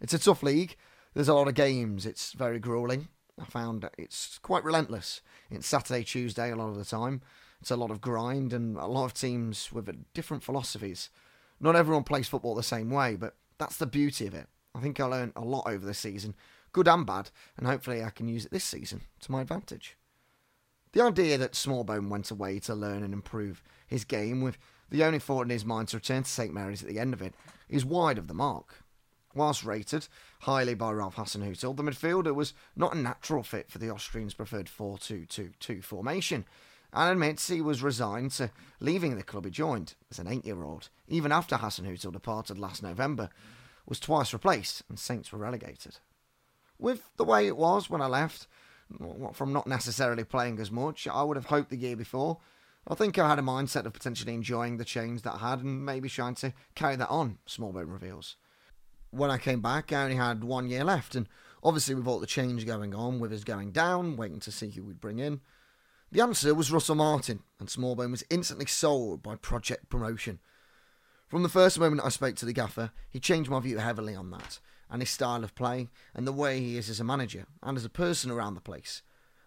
It's 0.00 0.14
a 0.14 0.18
tough 0.18 0.44
league. 0.44 0.76
There's 1.14 1.28
a 1.28 1.34
lot 1.34 1.48
of 1.48 1.54
games. 1.54 2.06
It's 2.06 2.32
very 2.32 2.60
grueling. 2.60 3.08
I 3.40 3.44
found 3.44 3.88
it's 3.98 4.38
quite 4.38 4.64
relentless. 4.64 5.20
It's 5.50 5.66
Saturday, 5.66 6.04
Tuesday 6.04 6.50
a 6.50 6.56
lot 6.56 6.68
of 6.68 6.76
the 6.76 6.84
time. 6.84 7.22
It's 7.60 7.70
a 7.70 7.76
lot 7.76 7.90
of 7.90 8.00
grind 8.00 8.52
and 8.52 8.76
a 8.76 8.86
lot 8.86 9.06
of 9.06 9.14
teams 9.14 9.72
with 9.72 9.90
different 10.12 10.42
philosophies. 10.42 11.10
Not 11.60 11.76
everyone 11.76 12.04
plays 12.04 12.28
football 12.28 12.54
the 12.54 12.62
same 12.62 12.90
way, 12.90 13.16
but 13.16 13.36
that's 13.58 13.76
the 13.76 13.86
beauty 13.86 14.26
of 14.26 14.34
it. 14.34 14.48
I 14.74 14.80
think 14.80 15.00
I 15.00 15.04
learned 15.04 15.32
a 15.36 15.40
lot 15.40 15.66
over 15.66 15.84
the 15.84 15.94
season, 15.94 16.34
good 16.72 16.88
and 16.88 17.06
bad, 17.06 17.30
and 17.56 17.66
hopefully 17.66 18.02
I 18.02 18.10
can 18.10 18.28
use 18.28 18.44
it 18.44 18.50
this 18.50 18.64
season 18.64 19.02
to 19.20 19.32
my 19.32 19.40
advantage. 19.40 19.96
The 20.92 21.02
idea 21.02 21.38
that 21.38 21.52
Smallbone 21.52 22.08
went 22.08 22.30
away 22.30 22.60
to 22.60 22.74
learn 22.74 23.02
and 23.02 23.12
improve 23.12 23.62
his 23.86 24.04
game 24.04 24.42
with 24.42 24.58
the 24.90 25.02
only 25.02 25.18
thought 25.18 25.42
in 25.42 25.50
his 25.50 25.64
mind 25.64 25.88
to 25.88 25.96
return 25.96 26.22
to 26.22 26.30
St 26.30 26.52
Mary's 26.52 26.82
at 26.82 26.88
the 26.88 27.00
end 27.00 27.14
of 27.14 27.22
it 27.22 27.34
is 27.68 27.84
wide 27.84 28.18
of 28.18 28.28
the 28.28 28.34
mark. 28.34 28.83
Whilst 29.34 29.64
rated 29.64 30.06
highly 30.40 30.74
by 30.74 30.92
Ralph 30.92 31.16
Hasenhüttl, 31.16 31.76
the 31.76 31.82
midfielder 31.82 32.34
was 32.34 32.54
not 32.76 32.94
a 32.94 32.98
natural 32.98 33.42
fit 33.42 33.70
for 33.70 33.78
the 33.78 33.90
Austrians' 33.90 34.34
preferred 34.34 34.68
4 34.68 34.98
2 34.98 35.26
2 35.26 35.50
2 35.58 35.82
formation, 35.82 36.44
and 36.92 37.10
admits 37.10 37.48
he 37.48 37.60
was 37.60 37.82
resigned 37.82 38.30
to 38.32 38.50
leaving 38.78 39.16
the 39.16 39.22
club 39.22 39.44
he 39.44 39.50
joined 39.50 39.94
as 40.10 40.18
an 40.18 40.28
eight 40.28 40.44
year 40.44 40.62
old, 40.62 40.88
even 41.08 41.32
after 41.32 41.56
Hasenhüttl 41.56 42.12
departed 42.12 42.58
last 42.58 42.82
November, 42.82 43.30
was 43.86 43.98
twice 43.98 44.32
replaced, 44.32 44.82
and 44.88 44.98
Saints 44.98 45.32
were 45.32 45.38
relegated. 45.38 45.98
With 46.78 47.10
the 47.16 47.24
way 47.24 47.46
it 47.46 47.56
was 47.56 47.90
when 47.90 48.00
I 48.00 48.06
left, 48.06 48.46
from 49.32 49.52
not 49.52 49.66
necessarily 49.66 50.24
playing 50.24 50.60
as 50.60 50.70
much, 50.70 51.08
I 51.08 51.22
would 51.22 51.36
have 51.36 51.46
hoped 51.46 51.70
the 51.70 51.76
year 51.76 51.96
before 51.96 52.38
I 52.86 52.94
think 52.94 53.18
I 53.18 53.28
had 53.28 53.38
a 53.38 53.42
mindset 53.42 53.86
of 53.86 53.94
potentially 53.94 54.34
enjoying 54.34 54.76
the 54.76 54.84
change 54.84 55.22
that 55.22 55.36
I 55.36 55.38
had 55.38 55.60
and 55.60 55.86
maybe 55.86 56.08
trying 56.08 56.34
to 56.36 56.52
carry 56.74 56.96
that 56.96 57.08
on, 57.08 57.38
Smallbone 57.48 57.90
reveals. 57.90 58.36
When 59.14 59.30
I 59.30 59.38
came 59.38 59.60
back, 59.60 59.92
I 59.92 60.02
only 60.02 60.16
had 60.16 60.42
one 60.42 60.68
year 60.68 60.82
left, 60.82 61.14
and 61.14 61.28
obviously 61.62 61.94
with 61.94 62.08
all 62.08 62.18
the 62.18 62.26
change 62.26 62.66
going 62.66 62.96
on, 62.96 63.20
with 63.20 63.32
us 63.32 63.44
going 63.44 63.70
down, 63.70 64.16
waiting 64.16 64.40
to 64.40 64.50
see 64.50 64.70
who 64.70 64.82
we'd 64.82 65.00
bring 65.00 65.20
in, 65.20 65.40
the 66.10 66.20
answer 66.20 66.52
was 66.52 66.72
Russell 66.72 66.96
Martin, 66.96 67.44
and 67.60 67.68
Smallbone 67.68 68.10
was 68.10 68.24
instantly 68.28 68.66
sold 68.66 69.22
by 69.22 69.36
Project 69.36 69.88
Promotion. 69.88 70.40
From 71.28 71.44
the 71.44 71.48
first 71.48 71.78
moment 71.78 72.02
I 72.04 72.08
spoke 72.08 72.34
to 72.36 72.44
the 72.44 72.52
gaffer, 72.52 72.90
he 73.08 73.20
changed 73.20 73.50
my 73.50 73.60
view 73.60 73.78
heavily 73.78 74.16
on 74.16 74.32
that, 74.32 74.58
and 74.90 75.00
his 75.00 75.10
style 75.10 75.44
of 75.44 75.54
play, 75.54 75.90
and 76.12 76.26
the 76.26 76.32
way 76.32 76.58
he 76.58 76.76
is 76.76 76.90
as 76.90 76.98
a 76.98 77.04
manager, 77.04 77.46
and 77.62 77.76
as 77.76 77.84
a 77.84 77.90
person 77.90 78.32
around 78.32 78.54
the 78.54 78.60
place. 78.60 79.02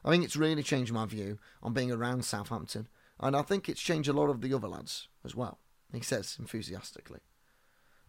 I 0.05 0.12
think 0.12 0.24
it's 0.24 0.38
really 0.38 0.63
changed 0.63 0.93
my 0.93 1.05
view 1.05 1.39
on 1.62 1.74
being 1.74 1.91
around 1.91 2.24
Southampton, 2.24 2.88
and 3.19 3.36
I 3.36 3.41
think 3.41 3.67
it's 3.67 3.81
changed 3.81 4.07
a 4.07 4.13
lot 4.13 4.29
of 4.29 4.39
the 4.39 4.53
other 4.53 4.69
lads 4.69 5.09
as 5.25 5.36
well, 5.36 5.59
he 5.91 6.00
says 6.00 6.38
enthusiastically. 6.39 7.19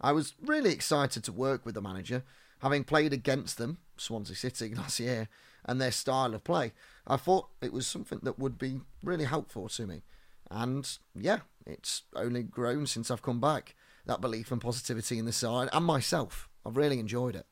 I 0.01 0.13
was 0.13 0.35
really 0.45 0.73
excited 0.73 1.25
to 1.25 1.33
work 1.33 1.65
with 1.65 1.75
the 1.75 1.83
manager, 1.83 2.23
having 2.61 2.85
played 2.85 3.13
against 3.13 3.59
them, 3.59 3.79
Swansea 3.97 4.37
City, 4.37 4.75
last 4.77 5.01
year, 5.01 5.29
and 5.65 5.81
their 5.81 5.93
style 5.93 6.35
of 6.35 6.45
play. 6.45 6.73
I 7.07 7.17
thought 7.17 7.49
it 7.61 7.73
was 7.73 7.87
something 7.87 8.21
that 8.23 8.39
would 8.39 8.59
be 8.59 8.81
really 9.03 9.25
helpful 9.25 9.69
to 9.69 9.87
me. 9.87 10.03
And 10.51 10.89
yeah, 11.15 11.41
it's 11.67 12.03
only 12.15 12.43
grown 12.43 12.87
since 12.87 13.11
I've 13.11 13.23
come 13.23 13.41
back. 13.41 13.75
That 14.07 14.21
belief 14.21 14.51
and 14.51 14.61
positivity 14.61 15.19
in 15.19 15.27
the 15.27 15.33
side 15.33 15.69
and 15.73 15.85
myself. 15.85 16.49
I've 16.65 16.77
really 16.77 16.99
enjoyed 16.99 17.37
it. 17.37 17.47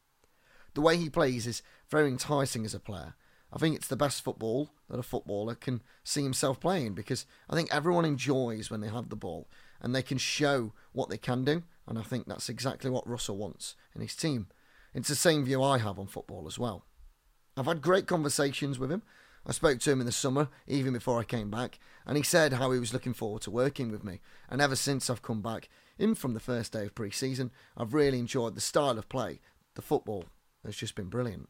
The 0.74 0.80
way 0.80 0.96
he 0.96 1.10
plays 1.10 1.46
is 1.46 1.62
very 1.90 2.08
enticing 2.08 2.64
as 2.64 2.74
a 2.74 2.80
player. 2.80 3.14
I 3.52 3.58
think 3.58 3.76
it's 3.76 3.88
the 3.88 3.96
best 3.96 4.22
football 4.22 4.70
that 4.88 4.98
a 4.98 5.02
footballer 5.02 5.54
can 5.54 5.82
see 6.04 6.22
himself 6.22 6.60
playing 6.60 6.94
because 6.94 7.26
I 7.48 7.54
think 7.54 7.72
everyone 7.72 8.04
enjoys 8.04 8.70
when 8.70 8.80
they 8.80 8.88
have 8.88 9.08
the 9.08 9.16
ball 9.16 9.48
and 9.80 9.94
they 9.94 10.02
can 10.02 10.18
show 10.18 10.72
what 10.92 11.08
they 11.08 11.18
can 11.18 11.44
do. 11.44 11.62
And 11.86 11.98
I 11.98 12.02
think 12.02 12.26
that's 12.26 12.48
exactly 12.48 12.90
what 12.90 13.08
Russell 13.08 13.36
wants 13.36 13.76
in 13.94 14.00
his 14.00 14.16
team. 14.16 14.48
It's 14.94 15.08
the 15.08 15.14
same 15.14 15.44
view 15.44 15.62
I 15.62 15.78
have 15.78 15.98
on 15.98 16.06
football 16.06 16.46
as 16.46 16.58
well. 16.58 16.84
I've 17.56 17.66
had 17.66 17.80
great 17.80 18.06
conversations 18.06 18.78
with 18.78 18.90
him. 18.90 19.02
I 19.46 19.52
spoke 19.52 19.78
to 19.80 19.92
him 19.92 20.00
in 20.00 20.06
the 20.06 20.12
summer, 20.12 20.48
even 20.66 20.92
before 20.92 21.20
I 21.20 21.24
came 21.24 21.50
back, 21.50 21.78
and 22.04 22.16
he 22.16 22.22
said 22.22 22.54
how 22.54 22.72
he 22.72 22.80
was 22.80 22.92
looking 22.92 23.14
forward 23.14 23.42
to 23.42 23.50
working 23.50 23.92
with 23.92 24.02
me. 24.02 24.20
And 24.50 24.60
ever 24.60 24.74
since 24.74 25.08
I've 25.08 25.22
come 25.22 25.40
back, 25.40 25.68
in 25.98 26.14
from 26.14 26.34
the 26.34 26.40
first 26.40 26.72
day 26.72 26.86
of 26.86 26.94
pre 26.94 27.10
season, 27.10 27.50
I've 27.76 27.94
really 27.94 28.18
enjoyed 28.18 28.54
the 28.54 28.60
style 28.60 28.98
of 28.98 29.08
play. 29.08 29.40
The 29.74 29.82
football 29.82 30.24
has 30.64 30.76
just 30.76 30.96
been 30.96 31.08
brilliant. 31.08 31.48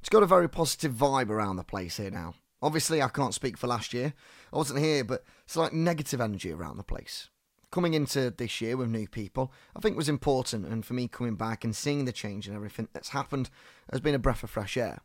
It's 0.00 0.08
got 0.08 0.22
a 0.22 0.26
very 0.26 0.48
positive 0.48 0.92
vibe 0.92 1.30
around 1.30 1.56
the 1.56 1.64
place 1.64 1.96
here 1.96 2.10
now. 2.10 2.34
Obviously, 2.62 3.00
I 3.00 3.08
can't 3.08 3.34
speak 3.34 3.56
for 3.56 3.68
last 3.68 3.94
year. 3.94 4.12
I 4.52 4.56
wasn't 4.56 4.80
here, 4.80 5.04
but 5.04 5.24
it's 5.44 5.56
like 5.56 5.72
negative 5.72 6.20
energy 6.20 6.52
around 6.52 6.76
the 6.76 6.82
place. 6.82 7.29
Coming 7.70 7.94
into 7.94 8.30
this 8.30 8.60
year 8.60 8.76
with 8.76 8.88
new 8.88 9.06
people, 9.06 9.52
I 9.76 9.80
think 9.80 9.96
was 9.96 10.08
important, 10.08 10.66
and 10.66 10.84
for 10.84 10.94
me 10.94 11.06
coming 11.06 11.36
back 11.36 11.62
and 11.62 11.74
seeing 11.74 12.04
the 12.04 12.12
change 12.12 12.48
and 12.48 12.56
everything 12.56 12.88
that's 12.92 13.10
happened 13.10 13.48
has 13.92 14.00
been 14.00 14.14
a 14.14 14.18
breath 14.18 14.42
of 14.42 14.50
fresh 14.50 14.76
air. 14.76 15.02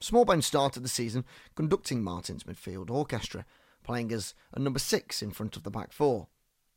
Smallbone 0.00 0.42
started 0.42 0.82
the 0.82 0.88
season 0.88 1.24
conducting 1.54 2.02
Martin's 2.02 2.44
midfield 2.44 2.90
orchestra, 2.90 3.44
playing 3.84 4.10
as 4.10 4.32
a 4.54 4.58
number 4.58 4.78
six 4.78 5.22
in 5.22 5.32
front 5.32 5.54
of 5.54 5.64
the 5.64 5.70
back 5.70 5.92
four. 5.92 6.28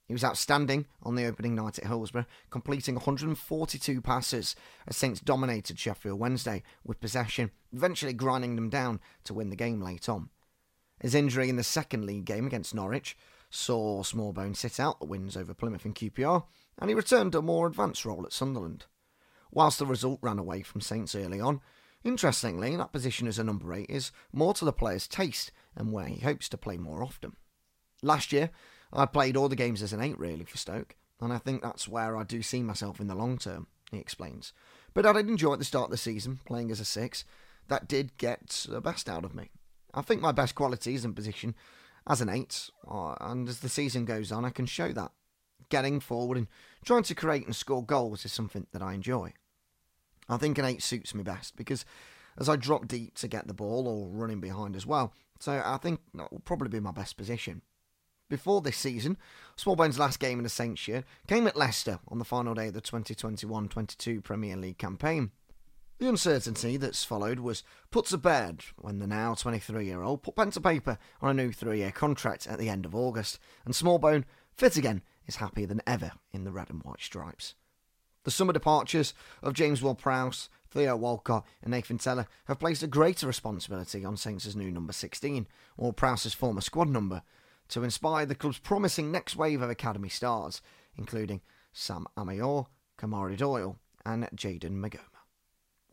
He 0.06 0.14
was 0.14 0.24
outstanding 0.24 0.86
on 1.02 1.16
the 1.16 1.26
opening 1.26 1.56
night 1.56 1.80
at 1.80 1.88
Hillsborough, 1.88 2.26
completing 2.50 2.96
142 2.96 4.02
passes 4.02 4.56
as 4.86 4.98
Saints 4.98 5.22
dominated 5.22 5.80
Sheffield 5.80 6.20
Wednesday 6.20 6.62
with 6.84 7.00
possession, 7.00 7.52
eventually 7.74 8.14
grinding 8.14 8.56
them 8.56 8.70
down 8.70 9.00
to 9.24 9.34
win 9.34 9.50
the 9.50 9.56
game 9.56 9.82
late 9.82 10.10
on. 10.10 10.30
His 11.00 11.16
injury 11.16 11.50
in 11.50 11.56
the 11.56 11.64
second 11.64 12.06
league 12.06 12.26
game 12.26 12.46
against 12.46 12.76
Norwich 12.76 13.18
saw 13.56 14.04
Smallbone 14.04 14.56
sit 14.56 14.80
out 14.80 15.00
the 15.00 15.06
wins 15.06 15.38
over 15.38 15.54
Plymouth 15.54 15.86
and 15.86 15.96
QPR, 15.96 16.46
and 16.78 16.90
he 16.90 16.96
returned 16.96 17.32
to 17.32 17.40
a 17.40 17.42
more 17.42 17.68
advanced 17.68 18.06
role 18.06 18.26
at 18.26 18.34
Sunderland. 18.34 18.86
Whilst 19.52 19.80
the 19.80 19.86
result 19.86 20.20
ran 20.22 20.40
away 20.40 20.62
from 20.62 20.82
Saints 20.82 21.16
early 21.16 21.40
on, 21.40 21.62
Interestingly, 22.06 22.76
that 22.76 22.94
position 22.94 23.28
as 23.28 23.40
a 23.40 23.44
number 23.44 23.74
8 23.74 23.90
is 23.90 24.12
more 24.32 24.54
to 24.54 24.64
the 24.64 24.72
player's 24.72 25.08
taste 25.08 25.52
and 25.76 25.92
where 25.92 26.06
he 26.06 26.20
hopes 26.20 26.48
to 26.50 26.58
play 26.58 26.78
more 26.78 27.04
often. 27.04 27.36
Last 28.04 28.32
year, 28.32 28.52
I 28.94 29.08
played 29.08 29.36
all 29.36 29.50
the 29.50 29.56
games 29.56 29.82
as 29.82 29.92
an 29.92 30.02
8 30.02 30.20
really 30.20 30.46
for 30.46 30.58
Stoke, 30.58 30.96
and 31.20 31.34
I 31.34 31.40
think 31.40 31.64
that's 31.64 31.88
where 31.88 32.16
I 32.16 32.24
do 32.24 32.44
see 32.44 32.62
myself 32.62 33.00
in 33.00 33.08
the 33.08 33.16
long 33.16 33.40
term, 33.40 33.66
he 33.90 33.98
explains. 33.98 34.54
But 34.94 35.08
I 35.08 35.14
did 35.14 35.28
enjoy 35.28 35.54
at 35.54 35.60
the 35.60 35.66
start 35.66 35.86
of 35.86 35.92
the 35.92 35.98
season, 35.98 36.42
playing 36.46 36.70
as 36.70 36.80
a 36.80 36.86
6. 36.86 37.26
That 37.70 37.88
did 37.88 38.16
get 38.18 38.68
the 38.70 38.82
best 38.82 39.10
out 39.10 39.26
of 39.26 39.34
me. 39.34 39.50
I 39.92 40.04
think 40.04 40.22
my 40.22 40.32
best 40.32 40.54
qualities 40.54 41.04
and 41.06 41.16
position 41.16 41.56
as 42.08 42.22
an 42.22 42.30
8, 42.30 42.70
uh, 42.90 43.16
and 43.22 43.50
as 43.50 43.60
the 43.60 43.70
season 43.70 44.06
goes 44.06 44.32
on, 44.32 44.46
I 44.46 44.50
can 44.50 44.66
show 44.66 44.92
that. 44.94 45.12
Getting 45.70 46.00
forward 46.00 46.38
and 46.38 46.48
trying 46.86 47.04
to 47.04 47.16
create 47.16 47.46
and 47.46 47.56
score 47.56 47.84
goals 47.84 48.24
is 48.24 48.32
something 48.32 48.68
that 48.72 48.84
I 48.84 48.94
enjoy. 48.94 49.34
I 50.30 50.38
think 50.38 50.58
an 50.58 50.66
8 50.66 50.82
suits 50.82 51.16
me 51.16 51.24
best 51.24 51.56
because 51.56 51.86
as 52.38 52.50
I 52.50 52.56
drop 52.56 52.88
deep 52.88 53.16
to 53.16 53.28
get 53.28 53.48
the 53.48 53.54
ball 53.54 53.88
or 53.88 54.10
running 54.10 54.40
behind 54.40 54.76
as 54.76 54.86
well, 54.86 55.14
so 55.40 55.62
I 55.64 55.78
think 55.78 56.02
that 56.14 56.32
will 56.32 56.42
probably 56.46 56.70
be 56.70 56.80
my 56.80 56.92
best 56.92 57.18
position. 57.18 57.62
Before 58.30 58.62
this 58.62 58.78
season, 58.78 59.18
Smallbone's 59.56 60.00
last 60.00 60.20
game 60.20 60.40
in 60.40 60.44
the 60.44 60.50
Saints 60.50 60.88
year 60.88 61.04
came 61.28 61.46
at 61.46 61.56
Leicester 61.56 62.00
on 62.08 62.18
the 62.18 62.26
final 62.26 62.56
day 62.56 62.68
of 62.68 62.74
the 62.74 62.82
2021 62.82 63.70
22 63.70 64.22
Premier 64.22 64.56
League 64.56 64.80
campaign. 64.80 65.32
The 65.98 66.10
uncertainty 66.10 66.76
that's 66.76 67.06
followed 67.06 67.40
was 67.40 67.64
put 67.90 68.08
to 68.08 68.18
bed 68.18 68.66
when 68.76 69.00
the 69.00 69.08
now 69.08 69.34
23 69.34 69.86
year 69.86 70.02
old 70.02 70.24
put 70.24 70.36
pen 70.36 70.52
to 70.52 70.60
paper 70.60 70.98
on 71.22 71.30
a 71.30 71.34
new 71.34 71.54
three 71.54 71.78
year 71.78 71.92
contract 71.92 72.48
at 72.48 72.60
the 72.60 72.68
end 72.68 72.86
of 72.86 72.94
August, 72.94 73.40
and 73.64 73.74
Smallbone, 73.74 74.26
fit 74.52 74.76
again, 74.76 75.04
is 75.26 75.38
happier 75.38 75.68
than 75.68 75.82
ever 75.88 76.12
in 76.34 76.44
the 76.44 76.52
red 76.52 76.70
and 76.70 76.84
white 76.84 77.02
stripes. 77.02 77.56
The 78.26 78.32
summer 78.32 78.52
departures 78.52 79.14
of 79.42 79.54
James 79.54 79.82
Ward 79.82 79.98
Prowse, 79.98 80.50
Theo 80.70 80.98
Walcott, 80.98 81.46
and 81.62 81.72
Nathan 81.72 81.98
Tella 81.98 82.28
have 82.46 82.60
placed 82.60 82.84
a 82.84 82.88
greater 82.88 83.26
responsibility 83.26 84.04
on 84.04 84.18
Saints' 84.18 84.54
new 84.54 84.72
number 84.72 84.92
16, 84.92 85.48
or 85.78 85.94
Prowse's 85.94 86.34
former 86.34 86.62
squad 86.62 86.90
number, 86.90 87.22
to 87.70 87.84
inspire 87.84 88.26
the 88.26 88.36
club's 88.36 88.60
promising 88.60 89.12
next 89.12 89.38
wave 89.38 89.62
of 89.62 89.70
academy 89.70 90.10
stars, 90.10 90.62
including 90.98 91.40
Sam 91.72 92.06
Ameor, 92.18 92.66
Kamari 92.98 93.38
Doyle, 93.38 93.78
and 94.06 94.28
Jayden 94.36 94.82
Meghoma. 94.82 95.15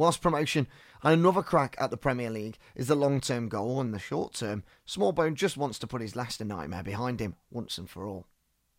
Whilst 0.02 0.20
promotion 0.20 0.66
and 1.04 1.14
another 1.14 1.44
crack 1.44 1.76
at 1.78 1.92
the 1.92 1.96
Premier 1.96 2.28
League 2.28 2.58
is 2.74 2.88
the 2.88 2.96
long 2.96 3.20
term 3.20 3.48
goal 3.48 3.80
in 3.80 3.92
the 3.92 4.00
short 4.00 4.34
term, 4.34 4.64
Smallbone 4.84 5.34
just 5.36 5.56
wants 5.56 5.78
to 5.78 5.86
put 5.86 6.00
his 6.00 6.16
Leicester 6.16 6.44
nightmare 6.44 6.82
behind 6.82 7.20
him 7.20 7.36
once 7.52 7.78
and 7.78 7.88
for 7.88 8.04
all. 8.04 8.26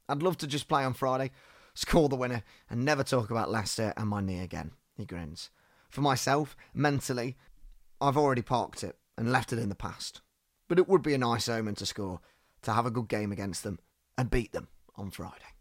I'd 0.09 0.21
love 0.21 0.37
to 0.39 0.47
just 0.47 0.67
play 0.67 0.83
on 0.83 0.93
Friday, 0.93 1.31
score 1.73 2.09
the 2.09 2.17
winner, 2.17 2.43
and 2.69 2.83
never 2.83 3.05
talk 3.05 3.31
about 3.31 3.49
Leicester 3.49 3.93
and 3.95 4.09
my 4.09 4.19
knee 4.19 4.41
again. 4.41 4.71
He 4.97 5.05
grins. 5.05 5.49
For 5.89 6.01
myself, 6.01 6.57
mentally, 6.73 7.37
I've 8.01 8.17
already 8.17 8.41
parked 8.41 8.83
it 8.83 8.97
and 9.17 9.31
left 9.31 9.53
it 9.53 9.59
in 9.59 9.69
the 9.69 9.75
past. 9.75 10.19
But 10.67 10.77
it 10.77 10.89
would 10.89 11.03
be 11.03 11.13
a 11.13 11.17
nice 11.17 11.47
omen 11.47 11.75
to 11.75 11.85
score, 11.85 12.19
to 12.63 12.73
have 12.73 12.85
a 12.85 12.91
good 12.91 13.07
game 13.07 13.31
against 13.31 13.63
them, 13.63 13.79
and 14.17 14.29
beat 14.29 14.51
them 14.51 14.67
on 14.97 15.09
Friday. 15.09 15.53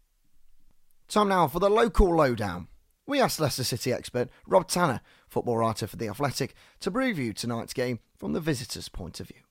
Time 1.07 1.29
now 1.29 1.47
for 1.47 1.59
the 1.59 1.69
local 1.69 2.13
lowdown. 2.13 2.67
We 3.05 3.19
asked 3.19 3.39
Leicester 3.39 3.63
City 3.63 3.91
expert 3.91 4.29
Rob 4.47 4.67
Tanner, 4.67 5.01
football 5.27 5.57
writer 5.57 5.87
for 5.87 5.97
The 5.97 6.07
Athletic, 6.07 6.55
to 6.79 6.91
preview 6.91 7.35
tonight's 7.35 7.73
game 7.73 7.99
from 8.15 8.33
the 8.33 8.39
visitors' 8.39 8.89
point 8.89 9.19
of 9.19 9.27
view. 9.27 9.41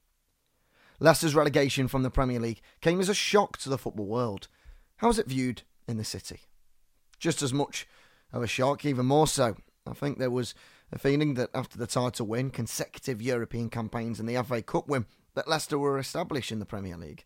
Leicester's 1.00 1.34
relegation 1.34 1.88
from 1.88 2.02
the 2.02 2.10
Premier 2.10 2.40
League 2.40 2.62
came 2.80 3.00
as 3.00 3.08
a 3.08 3.14
shock 3.14 3.58
to 3.58 3.68
the 3.68 3.78
football 3.78 4.06
world. 4.06 4.48
How 4.96 5.08
was 5.08 5.18
it 5.18 5.26
viewed 5.26 5.62
in 5.86 5.96
the 5.96 6.04
city? 6.04 6.42
just 7.22 7.40
as 7.40 7.54
much 7.54 7.86
of 8.32 8.42
a 8.42 8.46
shock, 8.46 8.84
even 8.84 9.06
more 9.06 9.28
so. 9.28 9.56
I 9.86 9.92
think 9.94 10.18
there 10.18 10.30
was 10.30 10.54
a 10.90 10.98
feeling 10.98 11.34
that 11.34 11.50
after 11.54 11.78
the 11.78 11.86
title 11.86 12.26
win, 12.26 12.50
consecutive 12.50 13.22
European 13.22 13.70
campaigns, 13.70 14.18
and 14.20 14.28
the 14.28 14.42
FA 14.42 14.60
Cup 14.60 14.88
win, 14.88 15.06
that 15.34 15.48
Leicester 15.48 15.78
were 15.78 15.98
established 15.98 16.52
in 16.52 16.58
the 16.58 16.66
Premier 16.66 16.96
League. 16.96 17.24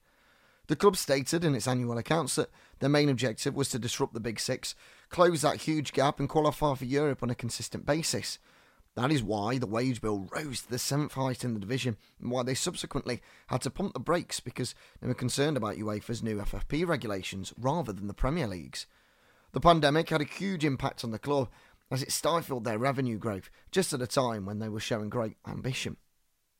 The 0.68 0.76
club 0.76 0.96
stated 0.96 1.44
in 1.44 1.54
its 1.54 1.68
annual 1.68 1.98
accounts 1.98 2.36
that 2.36 2.50
their 2.80 2.88
main 2.88 3.08
objective 3.08 3.54
was 3.54 3.68
to 3.70 3.78
disrupt 3.78 4.14
the 4.14 4.20
Big 4.20 4.40
Six, 4.40 4.74
close 5.10 5.42
that 5.42 5.62
huge 5.62 5.92
gap, 5.92 6.18
and 6.18 6.28
qualify 6.28 6.74
for 6.74 6.84
Europe 6.84 7.22
on 7.22 7.30
a 7.30 7.36
consistent 7.36 7.86
basis. 7.86 8.38
That 8.96 9.12
is 9.12 9.22
why 9.22 9.58
the 9.58 9.66
wage 9.66 10.00
bill 10.00 10.26
rose 10.32 10.62
to 10.62 10.70
the 10.70 10.78
seventh 10.78 11.12
height 11.12 11.44
in 11.44 11.54
the 11.54 11.60
division, 11.60 11.96
and 12.18 12.30
why 12.30 12.42
they 12.42 12.54
subsequently 12.54 13.20
had 13.48 13.60
to 13.62 13.70
pump 13.70 13.92
the 13.92 14.00
brakes 14.00 14.40
because 14.40 14.74
they 15.00 15.06
were 15.06 15.14
concerned 15.14 15.56
about 15.56 15.76
UEFA's 15.76 16.22
new 16.22 16.38
FFP 16.38 16.86
regulations 16.86 17.52
rather 17.58 17.92
than 17.92 18.08
the 18.08 18.14
Premier 18.14 18.48
League's. 18.48 18.86
The 19.52 19.60
pandemic 19.60 20.08
had 20.08 20.22
a 20.22 20.24
huge 20.24 20.64
impact 20.64 21.04
on 21.04 21.12
the 21.12 21.18
club 21.18 21.48
as 21.90 22.02
it 22.02 22.10
stifled 22.10 22.64
their 22.64 22.78
revenue 22.78 23.18
growth 23.18 23.50
just 23.70 23.92
at 23.92 24.02
a 24.02 24.06
time 24.06 24.46
when 24.46 24.58
they 24.58 24.68
were 24.68 24.80
showing 24.80 25.10
great 25.10 25.36
ambition. 25.46 25.98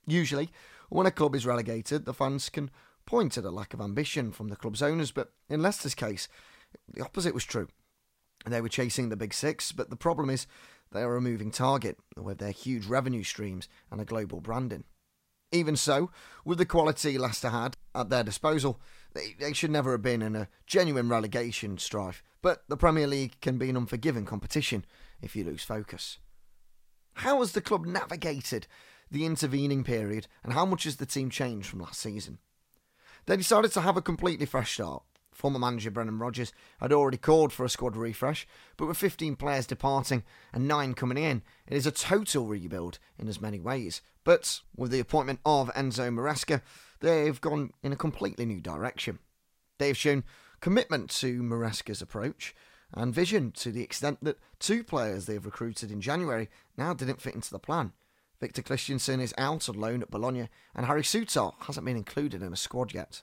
Usually, 0.06 0.50
when 0.88 1.06
a 1.06 1.10
club 1.10 1.34
is 1.34 1.46
relegated, 1.46 2.04
the 2.04 2.14
fans 2.14 2.48
can 2.48 2.70
point 3.06 3.38
at 3.38 3.44
a 3.44 3.50
lack 3.50 3.72
of 3.72 3.80
ambition 3.80 4.32
from 4.32 4.48
the 4.48 4.56
club's 4.56 4.82
owners, 4.82 5.12
but 5.12 5.32
in 5.48 5.62
Leicester's 5.62 5.94
case, 5.94 6.28
the 6.92 7.02
opposite 7.02 7.34
was 7.34 7.44
true. 7.44 7.68
They 8.44 8.60
were 8.60 8.68
chasing 8.68 9.08
the 9.08 9.16
big 9.16 9.32
six, 9.32 9.72
but 9.72 9.88
the 9.90 9.96
problem 9.96 10.28
is 10.28 10.46
they 10.92 11.02
are 11.02 11.16
a 11.16 11.20
moving 11.20 11.50
target 11.50 11.98
with 12.16 12.38
their 12.38 12.50
huge 12.50 12.86
revenue 12.86 13.25
streams 13.25 13.68
and 13.90 14.00
a 14.00 14.04
global 14.04 14.40
branding. 14.40 14.84
Even 15.52 15.76
so, 15.76 16.10
with 16.44 16.58
the 16.58 16.66
quality 16.66 17.16
Leicester 17.16 17.50
had 17.50 17.76
at 17.94 18.10
their 18.10 18.25
disposal, 18.25 18.80
They, 19.14 19.34
they 19.38 19.52
should 19.52 19.70
never 19.70 19.92
have 19.92 20.02
been 20.02 20.20
in 20.20 20.36
a 20.36 20.48
genuine 20.66 21.08
relegation 21.08 21.78
strife, 21.78 22.22
but 22.42 22.64
the 22.68 22.76
Premier 22.76 23.06
League 23.06 23.40
can 23.40 23.56
be 23.56 23.70
an 23.70 23.76
unforgiving 23.76 24.26
competition 24.26 24.84
if 25.22 25.34
you 25.34 25.44
lose 25.44 25.62
focus. 25.62 26.18
How 27.14 27.38
has 27.38 27.52
the 27.52 27.62
club 27.62 27.86
navigated 27.86 28.66
the 29.10 29.25
intervening 29.25 29.84
period, 29.84 30.26
and 30.44 30.52
how 30.52 30.66
much 30.66 30.84
has 30.84 30.96
the 30.96 31.06
team 31.06 31.30
changed 31.30 31.68
from 31.68 31.80
last 31.80 32.00
season? 32.00 32.38
They 33.26 33.37
decided 33.37 33.73
to 33.73 33.80
have 33.80 33.97
a 33.97 34.02
completely 34.02 34.47
fresh 34.47 34.75
start. 34.75 35.02
Former 35.33 35.59
manager 35.59 35.90
Brendan 35.90 36.18
Rodgers 36.18 36.52
had 36.80 36.92
already 36.92 37.18
called 37.18 37.52
for 37.52 37.64
a 37.64 37.68
squad 37.68 37.97
refresh, 37.97 38.47
but 38.76 38.87
with 38.87 38.97
15 38.97 39.37
players 39.37 39.66
departing 39.66 40.23
and 40.52 40.66
9 40.66 40.95
coming 40.95 41.18
in, 41.18 41.42
it 41.66 41.76
is 41.76 41.87
a 41.87 41.90
total 41.90 42.47
rebuild 42.47 42.99
in 43.18 43.28
as 43.28 43.40
many 43.40 43.61
ways. 43.61 44.00
But 44.25 44.61
with 44.75 44.92
the 44.92 45.00
appointment 45.00 45.40
of 45.45 45.71
Enzo 45.75 46.09
Maresca, 46.11 46.62
they've 47.00 47.38
gone 47.40 47.73
in 47.83 47.92
a 47.92 47.97
completely 47.97 48.47
new 48.47 48.61
direction. 48.61 49.18
They've 49.78 49.97
shown 49.97 50.25
commitment 50.61 51.11
to 51.11 51.42
Maresca's 51.42 52.00
approach 52.00 52.54
and 52.95 53.12
vision 53.12 53.50
to 53.52 53.71
the 53.71 53.83
extent 53.83 54.23
that 54.23 54.38
two 54.59 54.83
players 54.83 55.26
they've 55.26 55.45
recruited 55.45 55.90
in 55.90 56.00
January 56.00 56.49
now 56.78 56.95
didn't 56.95 57.21
fit 57.21 57.35
into 57.35 57.50
the 57.50 57.59
plan. 57.59 57.92
Victor 58.40 58.62
Kristiansen 58.62 59.21
is 59.21 59.35
out 59.38 59.69
on 59.69 59.76
loan 59.76 60.02
at 60.02 60.11
Bologna, 60.11 60.49
and 60.75 60.87
Harry 60.87 61.02
Souttar 61.02 61.55
hasn't 61.61 61.87
been 61.87 61.97
included 61.97 62.43
in 62.43 62.52
a 62.52 62.57
squad 62.57 62.93
yet. 62.93 63.23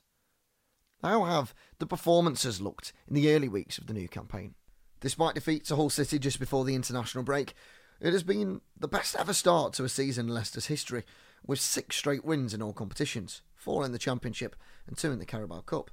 How 1.03 1.25
have 1.25 1.53
the 1.79 1.85
performances 1.85 2.61
looked 2.61 2.93
in 3.07 3.13
the 3.13 3.33
early 3.33 3.49
weeks 3.49 3.77
of 3.77 3.87
the 3.87 3.93
new 3.93 4.07
campaign? 4.07 4.55
Despite 5.01 5.35
defeat 5.35 5.65
to 5.65 5.75
Hull 5.75 5.89
City 5.89 6.17
just 6.17 6.39
before 6.39 6.63
the 6.63 6.75
international 6.75 7.25
break, 7.25 7.53
it 7.99 8.13
has 8.13 8.23
been 8.23 8.61
the 8.79 8.87
best 8.87 9.15
ever 9.17 9.33
start 9.33 9.73
to 9.73 9.83
a 9.83 9.89
season 9.89 10.27
in 10.27 10.33
Leicester's 10.33 10.67
history, 10.67 11.03
with 11.45 11.59
six 11.59 11.97
straight 11.97 12.23
wins 12.23 12.53
in 12.53 12.61
all 12.61 12.73
competitions, 12.73 13.41
four 13.53 13.85
in 13.85 13.91
the 13.91 13.99
Championship 13.99 14.55
and 14.87 14.97
two 14.97 15.11
in 15.11 15.19
the 15.19 15.25
Carabao 15.25 15.61
Cup. 15.61 15.91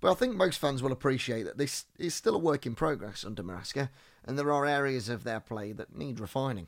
But 0.00 0.10
I 0.10 0.14
think 0.14 0.34
most 0.34 0.58
fans 0.58 0.82
will 0.82 0.92
appreciate 0.92 1.44
that 1.44 1.58
this 1.58 1.84
is 1.98 2.14
still 2.14 2.34
a 2.34 2.38
work 2.38 2.66
in 2.66 2.74
progress 2.74 3.24
under 3.24 3.42
Maresca, 3.42 3.90
and 4.24 4.38
there 4.38 4.52
are 4.52 4.66
areas 4.66 5.08
of 5.08 5.24
their 5.24 5.40
play 5.40 5.72
that 5.72 5.96
need 5.96 6.18
refining. 6.18 6.66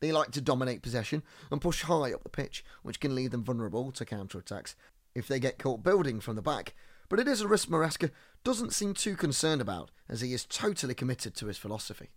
They 0.00 0.12
like 0.12 0.30
to 0.32 0.40
dominate 0.40 0.82
possession 0.82 1.22
and 1.50 1.60
push 1.60 1.82
high 1.82 2.12
up 2.12 2.22
the 2.22 2.28
pitch, 2.28 2.64
which 2.82 3.00
can 3.00 3.14
leave 3.14 3.30
them 3.30 3.44
vulnerable 3.44 3.90
to 3.92 4.04
counter 4.04 4.38
attacks 4.38 4.76
if 5.14 5.26
they 5.26 5.40
get 5.40 5.58
caught 5.58 5.82
building 5.82 6.20
from 6.20 6.36
the 6.36 6.42
back, 6.42 6.74
but 7.08 7.18
it 7.18 7.26
is 7.26 7.40
a 7.40 7.48
risk 7.48 7.68
Maresca 7.68 8.10
doesn't 8.44 8.74
seem 8.74 8.92
too 8.92 9.16
concerned 9.16 9.62
about, 9.62 9.90
as 10.08 10.20
he 10.20 10.34
is 10.34 10.44
totally 10.44 10.94
committed 10.94 11.34
to 11.34 11.46
his 11.46 11.56
philosophy. 11.56 12.10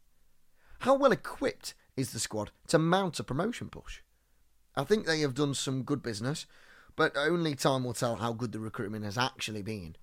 How 0.79 0.95
well 0.95 1.13
equipped 1.13 1.73
is 1.95 2.11
the 2.11 2.19
squad 2.19 2.51
to 2.67 2.77
mount 2.77 3.19
a 3.19 3.23
promotion 3.23 3.69
push? 3.69 4.01
I 4.75 4.83
think 4.83 5.05
they 5.05 5.21
have 5.21 5.33
done 5.33 5.53
some 5.53 5.83
good 5.83 6.01
business, 6.01 6.45
but 6.95 7.15
only 7.15 7.55
time 7.55 7.85
will 7.85 7.93
tell 7.93 8.17
how 8.17 8.33
good 8.33 8.51
the 8.51 8.59
recruitment 8.59 9.05
has 9.05 9.17
actually 9.17 9.61
been. 9.61 9.95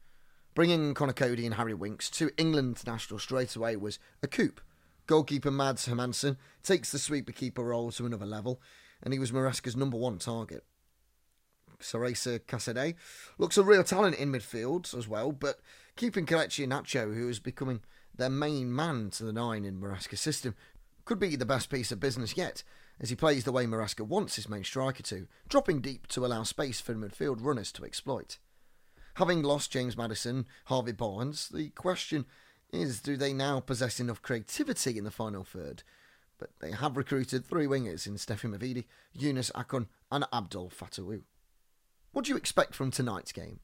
Bringing 0.55 0.95
Conor 0.95 1.13
Coady 1.13 1.45
and 1.45 1.57
Harry 1.57 1.75
Winks 1.75 2.09
to 2.13 2.31
England 2.39 2.79
international 2.79 3.19
straight 3.19 3.55
away 3.57 3.77
was 3.77 3.99
a 4.23 4.27
coup. 4.27 4.55
Goalkeeper 5.07 5.51
Mads 5.51 5.87
Hermansen 5.87 6.37
takes 6.63 6.91
the 6.91 6.99
sweeper 6.99 7.33
keeper 7.33 7.63
role 7.63 7.91
to 7.93 8.07
another 8.07 8.27
level, 8.27 8.61
and 9.03 9.13
he 9.13 9.19
was 9.21 9.33
Maresca's 9.33 9.77
number 9.77 9.97
one 9.97 10.19
target. 10.19 10.65
Cesare 11.79 12.41
Casadei 12.41 12.95
looks 13.39 13.59
a 13.59 13.63
real 13.63 13.85
talent 13.85 14.17
in 14.17 14.33
midfield 14.33 14.97
as 14.97 15.07
well, 15.07 15.33
but 15.33 15.61
keeping 15.95 16.27
Kelechi 16.27 16.67
Iheanacho, 16.67 17.15
who 17.15 17.29
is 17.29 17.39
becoming 17.39 17.81
their 18.15 18.31
main 18.31 18.75
man 18.75 19.11
to 19.11 19.25
the 19.25 19.33
nine 19.33 19.65
in 19.65 19.81
Maresca's 19.81 20.21
system, 20.21 20.55
could 21.05 21.19
be 21.19 21.37
the 21.37 21.47
best 21.47 21.71
piece 21.71 21.93
of 21.93 22.01
business 22.01 22.37
yet, 22.37 22.63
as 22.99 23.11
he 23.11 23.17
plays 23.17 23.45
the 23.45 23.53
way 23.53 23.67
Maresca 23.67 24.05
wants 24.05 24.37
his 24.37 24.49
main 24.49 24.65
striker 24.65 25.03
to, 25.05 25.29
dropping 25.49 25.81
deep 25.81 26.07
to 26.09 26.25
allow 26.25 26.43
space 26.43 26.81
for 26.81 26.95
midfield 26.95 27.39
runners 27.41 27.71
to 27.73 27.85
exploit. 27.85 28.39
Having 29.15 29.43
lost 29.43 29.71
James 29.71 29.97
Maddison, 29.97 30.47
Harvey 30.67 30.93
Barnes, 30.93 31.49
the 31.49 31.71
question 31.71 32.27
is 32.73 33.01
do 33.01 33.17
they 33.17 33.33
now 33.33 33.61
possess 33.61 34.01
enough 34.01 34.23
creativity 34.23 34.99
in 34.99 35.05
the 35.05 35.11
final 35.11 35.45
third? 35.45 35.83
But 36.39 36.51
they 36.61 36.73
have 36.73 36.97
recruited 36.97 37.47
three 37.47 37.67
wingers 37.67 38.07
in 38.07 38.15
Stephy 38.15 38.51
Mavididi, 38.51 38.85
Yunus 39.15 39.51
Akgün, 39.55 39.87
and 40.11 40.25
Abdul 40.33 40.71
Fatawu. 40.71 41.23
What 42.13 42.25
do 42.25 42.31
you 42.31 42.37
expect 42.37 42.75
from 42.75 42.91
tonight's 42.91 43.33
game? 43.33 43.61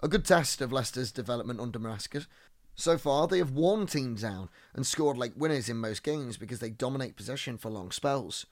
A 0.00 0.08
good 0.08 0.24
test 0.24 0.60
of 0.60 0.72
Leicester's 0.72 1.12
development 1.12 1.60
under 1.60 1.78
Maresca. 1.78 2.26
So 2.74 2.96
far, 2.96 3.28
they 3.28 3.38
have 3.38 3.50
worn 3.50 3.86
teams 3.86 4.22
down 4.22 4.48
and 4.74 4.86
scored 4.86 5.18
like 5.18 5.32
winners 5.36 5.68
in 5.68 5.76
most 5.76 6.02
games 6.02 6.36
because 6.36 6.60
they 6.60 6.70
dominate 6.70 7.16
possession 7.16 7.58
for 7.58 7.70
long 7.70 7.90
spells. 7.90 8.46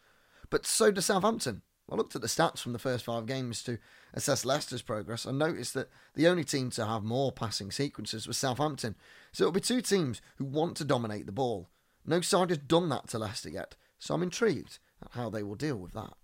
But 0.51 0.67
so 0.67 0.91
does 0.91 1.07
Southampton. 1.07 1.62
I 1.90 1.94
looked 1.94 2.14
at 2.14 2.20
the 2.20 2.29
stats 2.29 2.59
from 2.59 2.72
the 2.72 2.79
first 2.79 3.05
five 3.05 3.27
games 3.27 3.62
to 3.64 3.79
assess 4.12 4.44
Leicester's 4.44 4.83
progress 4.83 5.24
and 5.24 5.38
noticed 5.38 5.74
that 5.74 5.88
the 6.14 6.27
only 6.29 6.44
team 6.44 6.70
to 6.70 6.85
have 6.85 7.03
more 7.03 7.33
passing 7.33 7.70
sequences 7.70 8.27
was 8.27 8.37
Southampton. 8.37 8.94
So 9.33 9.44
it'll 9.44 9.53
be 9.53 9.61
two 9.61 9.81
teams 9.81 10.20
who 10.37 10.44
want 10.44 10.77
to 10.77 10.85
dominate 10.85 11.27
the 11.27 11.33
ball. 11.33 11.70
No 12.05 12.20
side 12.20 12.51
has 12.51 12.59
done 12.59 12.88
that 12.90 13.09
to 13.09 13.18
Leicester 13.18 13.51
yet, 13.51 13.77
so 13.98 14.14
I'm 14.14 14.22
intrigued 14.22 14.79
at 15.03 15.12
how 15.12 15.31
they 15.31 15.42
will 15.42 15.55
deal 15.55 15.77
with 15.77 15.92
that. 15.92 16.14